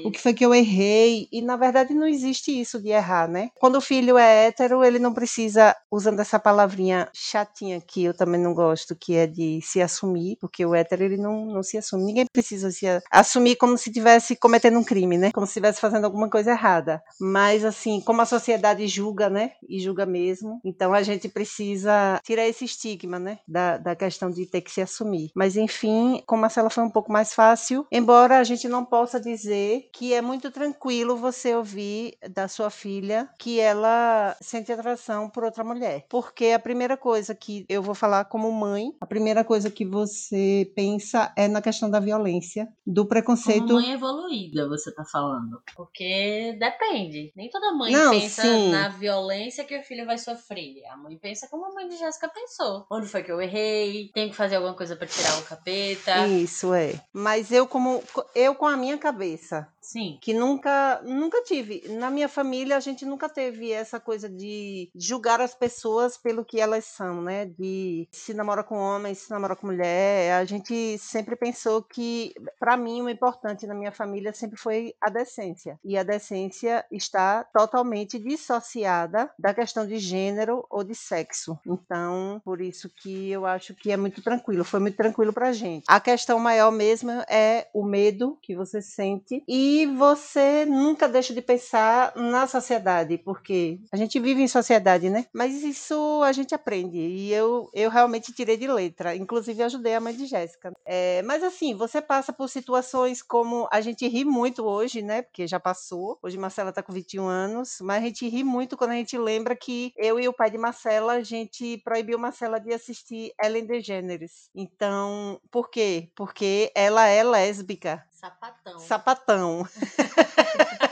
o 0.04 0.10
que 0.10 0.20
foi 0.20 0.34
que 0.34 0.44
eu 0.44 0.54
errei? 0.54 1.28
E 1.32 1.42
na 1.42 1.56
verdade 1.56 1.94
não 1.94 2.06
existe 2.06 2.58
isso 2.58 2.80
de 2.80 2.88
errar, 2.88 3.28
né? 3.28 3.50
Quando 3.58 3.76
o 3.76 3.80
filho 3.80 4.16
é 4.18 4.46
hétero, 4.46 4.84
ele 4.84 4.98
não 4.98 5.12
precisa, 5.12 5.74
usando 5.90 6.20
essa 6.20 6.38
palavrinha 6.38 7.08
chatinha 7.12 7.80
que 7.80 8.04
eu 8.04 8.14
também 8.14 8.40
não 8.40 8.54
gosto, 8.54 8.96
que 8.96 9.16
é 9.16 9.26
de 9.26 9.60
se 9.62 9.80
assumir, 9.80 10.36
porque 10.40 10.64
o 10.64 10.74
hétero 10.74 11.04
ele 11.04 11.16
não, 11.16 11.46
não 11.46 11.62
se 11.62 11.78
assume. 11.78 12.04
Ninguém 12.04 12.26
precisa 12.32 12.70
se 12.70 12.86
assumir 13.10 13.56
como 13.56 13.76
se 13.76 13.90
estivesse 13.90 14.36
cometendo 14.36 14.78
um 14.78 14.84
crime, 14.84 15.18
né? 15.18 15.30
Como 15.32 15.46
se 15.46 15.50
estivesse 15.50 15.80
fazendo 15.80 16.04
alguma 16.04 16.28
coisa 16.28 16.50
errada. 16.50 17.02
Mas 17.20 17.64
assim, 17.64 18.00
como 18.00 18.22
a 18.22 18.26
sociedade 18.26 18.86
julga, 18.86 19.28
né? 19.28 19.52
E 19.68 19.80
julga 19.80 20.06
mesmo. 20.06 20.60
Então 20.64 20.92
a 20.92 21.02
gente 21.02 21.28
precisa 21.28 22.20
tirar 22.24 22.46
esse 22.46 22.64
estigma, 22.64 23.18
né? 23.18 23.38
Da, 23.46 23.78
da 23.78 23.96
questão 23.96 24.30
de 24.30 24.46
ter 24.46 24.60
que 24.60 24.70
se 24.70 24.80
assumir. 24.80 25.30
Mas 25.34 25.56
enfim, 25.56 26.22
como 26.26 26.44
a 26.44 26.48
ela 26.60 26.70
foi 26.70 26.84
um 26.84 26.90
pouco 26.90 27.12
mais 27.12 27.32
fácil, 27.32 27.86
embora 27.90 28.38
a 28.38 28.44
gente 28.44 28.68
não 28.68 28.84
possa 28.84 29.20
dizer 29.20 29.88
que 29.92 30.12
é 30.14 30.20
muito 30.20 30.50
tranquilo 30.50 31.16
você 31.16 31.54
ouvir 31.54 32.16
da 32.30 32.48
sua 32.48 32.70
filha 32.70 33.28
que 33.38 33.60
ela 33.60 34.36
sente 34.40 34.72
atração 34.72 35.28
por 35.28 35.44
outra 35.44 35.64
mulher. 35.64 36.06
Porque 36.08 36.46
a 36.46 36.58
primeira 36.58 36.96
coisa 36.96 37.34
que 37.34 37.64
eu 37.68 37.82
vou 37.82 37.94
falar 37.94 38.24
como 38.26 38.50
mãe, 38.52 38.92
a 39.00 39.06
primeira 39.06 39.44
coisa 39.44 39.70
que 39.70 39.84
você 39.84 40.70
pensa 40.74 41.32
é 41.36 41.48
na 41.48 41.62
questão 41.62 41.90
da 41.90 42.00
violência, 42.00 42.68
do 42.86 43.06
preconceito. 43.06 43.66
Como 43.66 43.80
mãe 43.80 43.92
evoluída, 43.92 44.68
você 44.68 44.92
tá 44.92 45.04
falando. 45.04 45.62
Porque 45.74 46.56
depende. 46.58 47.32
Nem 47.36 47.48
toda 47.50 47.72
mãe 47.72 47.92
não, 47.92 48.10
pensa 48.10 48.42
sim. 48.42 48.70
na 48.70 48.88
violência 48.88 49.64
que 49.64 49.78
o 49.78 49.82
filho 49.82 50.06
vai 50.06 50.18
sofrer. 50.18 50.84
A 50.90 50.96
mãe 50.96 51.16
pensa 51.16 51.48
como 51.48 51.66
a 51.66 51.74
mãe 51.74 51.88
de 51.88 51.96
Jéssica 51.96 52.28
pensou. 52.28 52.86
Onde 52.90 53.06
foi 53.06 53.22
que 53.22 53.30
eu 53.32 53.40
errei? 53.40 54.10
Tenho 54.12 54.30
que 54.30 54.36
fazer 54.36 54.56
alguma 54.56 54.74
coisa 54.74 54.96
para 54.96 55.06
tirar 55.06 55.38
o 55.38 55.42
capeta. 55.44 56.26
Isso 56.26 56.41
é. 56.74 57.00
Mas 57.12 57.50
eu 57.50 57.66
como 57.66 58.02
eu 58.34 58.54
com 58.54 58.66
a 58.66 58.76
minha 58.76 58.98
cabeça, 58.98 59.68
Sim. 59.82 60.16
Que 60.22 60.32
nunca, 60.32 61.02
nunca 61.04 61.42
tive. 61.42 61.82
Na 61.88 62.08
minha 62.08 62.28
família, 62.28 62.76
a 62.76 62.80
gente 62.80 63.04
nunca 63.04 63.28
teve 63.28 63.72
essa 63.72 63.98
coisa 63.98 64.28
de 64.28 64.88
julgar 64.94 65.40
as 65.40 65.54
pessoas 65.54 66.16
pelo 66.16 66.44
que 66.44 66.60
elas 66.60 66.84
são, 66.84 67.20
né? 67.20 67.46
De 67.46 68.08
se 68.12 68.32
namora 68.32 68.62
com 68.62 68.76
homem, 68.76 69.12
se 69.12 69.30
namora 69.30 69.56
com 69.56 69.66
mulher. 69.66 70.34
A 70.34 70.44
gente 70.44 70.96
sempre 70.98 71.34
pensou 71.34 71.82
que, 71.82 72.32
para 72.60 72.76
mim, 72.76 73.02
o 73.02 73.08
importante 73.08 73.66
na 73.66 73.74
minha 73.74 73.90
família 73.90 74.32
sempre 74.32 74.56
foi 74.56 74.94
a 75.00 75.10
decência. 75.10 75.78
E 75.84 75.98
a 75.98 76.04
decência 76.04 76.84
está 76.90 77.42
totalmente 77.44 78.18
dissociada 78.20 79.30
da 79.36 79.52
questão 79.52 79.84
de 79.84 79.98
gênero 79.98 80.64
ou 80.70 80.84
de 80.84 80.94
sexo. 80.94 81.58
Então, 81.66 82.40
por 82.44 82.60
isso 82.60 82.88
que 82.88 83.30
eu 83.30 83.44
acho 83.44 83.74
que 83.74 83.90
é 83.90 83.96
muito 83.96 84.22
tranquilo. 84.22 84.64
Foi 84.64 84.78
muito 84.78 84.96
tranquilo 84.96 85.32
pra 85.32 85.52
gente. 85.52 85.84
A 85.88 85.98
questão 85.98 86.31
maior 86.38 86.70
mesmo 86.70 87.10
é 87.28 87.68
o 87.72 87.84
medo 87.84 88.38
que 88.42 88.54
você 88.54 88.80
sente 88.80 89.42
e 89.48 89.86
você 89.96 90.64
nunca 90.64 91.08
deixa 91.08 91.34
de 91.34 91.42
pensar 91.42 92.12
na 92.16 92.46
sociedade, 92.46 93.18
porque 93.18 93.80
a 93.92 93.96
gente 93.96 94.18
vive 94.18 94.42
em 94.42 94.48
sociedade, 94.48 95.10
né? 95.10 95.26
Mas 95.32 95.62
isso 95.62 96.22
a 96.24 96.32
gente 96.32 96.54
aprende. 96.54 96.98
E 96.98 97.32
eu, 97.32 97.68
eu 97.74 97.90
realmente 97.90 98.32
tirei 98.32 98.56
de 98.56 98.66
letra. 98.66 99.14
Inclusive, 99.16 99.62
ajudei 99.62 99.94
a 99.94 100.00
mãe 100.00 100.14
de 100.14 100.26
Jéssica. 100.26 100.72
É, 100.84 101.22
mas 101.22 101.42
assim, 101.42 101.74
você 101.74 102.00
passa 102.00 102.32
por 102.32 102.48
situações 102.48 103.22
como 103.22 103.68
a 103.72 103.80
gente 103.80 104.06
ri 104.08 104.24
muito 104.24 104.64
hoje, 104.64 105.02
né? 105.02 105.22
Porque 105.22 105.46
já 105.46 105.60
passou. 105.60 106.18
Hoje 106.22 106.38
Marcela 106.38 106.72
tá 106.72 106.82
com 106.82 106.92
21 106.92 107.26
anos, 107.26 107.78
mas 107.80 108.02
a 108.02 108.06
gente 108.06 108.28
ri 108.28 108.44
muito 108.44 108.76
quando 108.76 108.90
a 108.90 108.96
gente 108.96 109.16
lembra 109.18 109.56
que 109.56 109.92
eu 109.96 110.18
e 110.18 110.28
o 110.28 110.32
pai 110.32 110.50
de 110.50 110.58
Marcela, 110.58 111.14
a 111.14 111.22
gente 111.22 111.78
proibiu 111.84 112.18
Marcela 112.18 112.58
de 112.58 112.72
assistir 112.72 113.32
Ellen 113.42 113.66
DeGeneres. 113.66 114.50
Então, 114.54 115.40
por 115.50 115.70
quê? 115.70 116.10
Porque 116.22 116.70
ela 116.76 117.08
é 117.08 117.24
lésbica. 117.24 118.06
Sapatão. 118.12 118.78
Sapatão. 118.78 119.68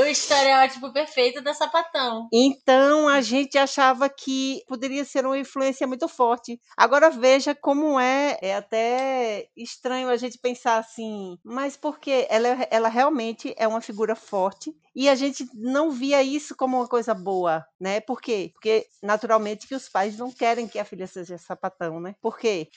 o 0.00 0.06
estereótipo 0.06 0.92
perfeito 0.92 1.42
da 1.42 1.54
sapatão. 1.54 2.28
Então 2.32 3.08
a 3.08 3.20
gente 3.20 3.58
achava 3.58 4.08
que 4.08 4.62
poderia 4.66 5.04
ser 5.04 5.26
uma 5.26 5.38
influência 5.38 5.86
muito 5.86 6.08
forte. 6.08 6.60
Agora 6.76 7.10
veja 7.10 7.54
como 7.54 7.98
é, 7.98 8.38
é 8.40 8.56
até 8.56 9.48
estranho 9.56 10.08
a 10.08 10.16
gente 10.16 10.38
pensar 10.38 10.78
assim, 10.78 11.38
mas 11.44 11.76
porque 11.76 12.26
ela, 12.28 12.48
ela 12.70 12.88
realmente 12.88 13.54
é 13.56 13.66
uma 13.66 13.80
figura 13.80 14.14
forte 14.14 14.74
e 14.94 15.08
a 15.08 15.14
gente 15.14 15.48
não 15.54 15.90
via 15.90 16.22
isso 16.22 16.54
como 16.54 16.76
uma 16.76 16.88
coisa 16.88 17.14
boa, 17.14 17.64
né? 17.80 18.00
Por 18.00 18.20
quê? 18.20 18.50
Porque 18.52 18.86
naturalmente 19.02 19.66
que 19.66 19.74
os 19.74 19.88
pais 19.88 20.18
não 20.18 20.30
querem 20.30 20.68
que 20.68 20.78
a 20.78 20.84
filha 20.84 21.06
seja 21.06 21.38
sapatão, 21.38 21.98
né? 21.98 22.14
Por 22.20 22.38
quê? 22.38 22.68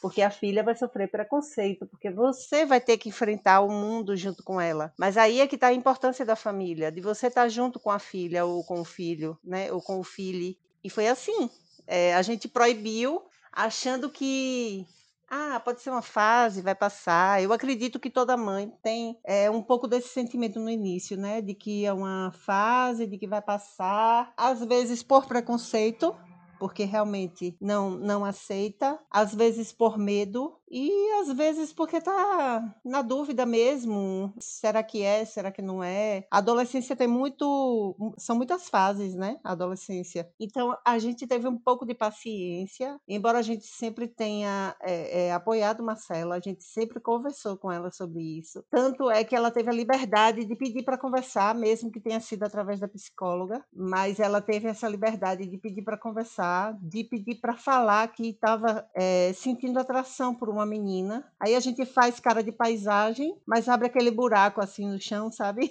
Porque 0.00 0.22
a 0.22 0.30
filha 0.30 0.62
vai 0.62 0.76
sofrer 0.76 1.10
preconceito, 1.10 1.86
porque 1.86 2.10
você 2.10 2.64
vai 2.64 2.80
ter 2.80 2.96
que 2.96 3.08
enfrentar 3.08 3.60
o 3.60 3.70
mundo 3.70 4.16
junto 4.16 4.42
com 4.44 4.60
ela. 4.60 4.92
Mas 4.98 5.16
aí 5.16 5.40
é 5.40 5.46
que 5.48 5.56
está 5.56 5.68
a 5.68 5.74
importância 5.74 6.24
da 6.24 6.36
família, 6.36 6.63
de 6.72 7.00
você 7.00 7.26
estar 7.26 7.42
tá 7.42 7.48
junto 7.48 7.80
com 7.80 7.90
a 7.90 7.98
filha 7.98 8.44
ou 8.44 8.62
com 8.64 8.80
o 8.80 8.84
filho, 8.84 9.36
né? 9.42 9.72
Ou 9.72 9.82
com 9.82 9.98
o 9.98 10.04
filho. 10.04 10.56
E 10.82 10.88
foi 10.88 11.08
assim. 11.08 11.50
É, 11.86 12.14
a 12.14 12.22
gente 12.22 12.48
proibiu, 12.48 13.22
achando 13.52 14.08
que 14.08 14.86
ah, 15.28 15.58
pode 15.58 15.82
ser 15.82 15.90
uma 15.90 16.02
fase, 16.02 16.62
vai 16.62 16.74
passar. 16.74 17.42
Eu 17.42 17.52
acredito 17.52 17.98
que 17.98 18.08
toda 18.08 18.36
mãe 18.36 18.72
tem 18.82 19.18
é, 19.24 19.50
um 19.50 19.62
pouco 19.62 19.88
desse 19.88 20.08
sentimento 20.08 20.60
no 20.60 20.70
início, 20.70 21.16
né? 21.16 21.40
De 21.40 21.54
que 21.54 21.84
é 21.84 21.92
uma 21.92 22.32
fase, 22.32 23.06
de 23.06 23.18
que 23.18 23.26
vai 23.26 23.42
passar. 23.42 24.32
Às 24.36 24.64
vezes 24.64 25.02
por 25.02 25.26
preconceito, 25.26 26.14
porque 26.58 26.84
realmente 26.84 27.56
não, 27.60 27.90
não 27.90 28.24
aceita, 28.24 28.98
às 29.10 29.34
vezes 29.34 29.72
por 29.72 29.98
medo 29.98 30.56
e 30.76 31.12
às 31.20 31.32
vezes 31.32 31.72
porque 31.72 32.00
tá 32.00 32.74
na 32.84 33.00
dúvida 33.00 33.46
mesmo, 33.46 34.34
será 34.40 34.82
que 34.82 35.02
é, 35.02 35.24
será 35.24 35.52
que 35.52 35.62
não 35.62 35.84
é? 35.84 36.26
A 36.28 36.38
adolescência 36.38 36.96
tem 36.96 37.06
muito, 37.06 37.94
são 38.18 38.34
muitas 38.34 38.68
fases, 38.68 39.14
né? 39.14 39.38
A 39.44 39.52
adolescência. 39.52 40.28
Então 40.40 40.76
a 40.84 40.98
gente 40.98 41.28
teve 41.28 41.46
um 41.46 41.56
pouco 41.56 41.86
de 41.86 41.94
paciência, 41.94 42.98
embora 43.06 43.38
a 43.38 43.42
gente 43.42 43.64
sempre 43.64 44.08
tenha 44.08 44.74
é, 44.80 45.26
é, 45.26 45.32
apoiado 45.32 45.80
Marcela, 45.80 46.34
a 46.34 46.40
gente 46.40 46.64
sempre 46.64 46.98
conversou 46.98 47.56
com 47.56 47.70
ela 47.70 47.92
sobre 47.92 48.20
isso. 48.36 48.64
Tanto 48.68 49.08
é 49.08 49.22
que 49.22 49.36
ela 49.36 49.52
teve 49.52 49.70
a 49.70 49.72
liberdade 49.72 50.44
de 50.44 50.56
pedir 50.56 50.82
para 50.82 50.98
conversar, 50.98 51.54
mesmo 51.54 51.92
que 51.92 52.00
tenha 52.00 52.18
sido 52.18 52.42
através 52.42 52.80
da 52.80 52.88
psicóloga, 52.88 53.64
mas 53.72 54.18
ela 54.18 54.40
teve 54.40 54.66
essa 54.66 54.88
liberdade 54.88 55.46
de 55.46 55.56
pedir 55.56 55.82
para 55.82 55.96
conversar, 55.96 56.76
de 56.82 57.04
pedir 57.04 57.36
para 57.36 57.56
falar 57.56 58.08
que 58.08 58.30
estava 58.30 58.84
é, 58.92 59.32
sentindo 59.34 59.78
atração 59.78 60.34
por 60.34 60.48
uma 60.48 60.63
uma 60.64 60.70
menina. 60.70 61.30
Aí 61.38 61.54
a 61.54 61.60
gente 61.60 61.84
faz 61.84 62.18
cara 62.18 62.42
de 62.42 62.50
paisagem, 62.50 63.38
mas 63.46 63.68
abre 63.68 63.86
aquele 63.86 64.10
buraco 64.10 64.60
assim 64.60 64.88
no 64.88 64.98
chão, 64.98 65.30
sabe? 65.30 65.70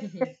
Uhum. 0.00 0.32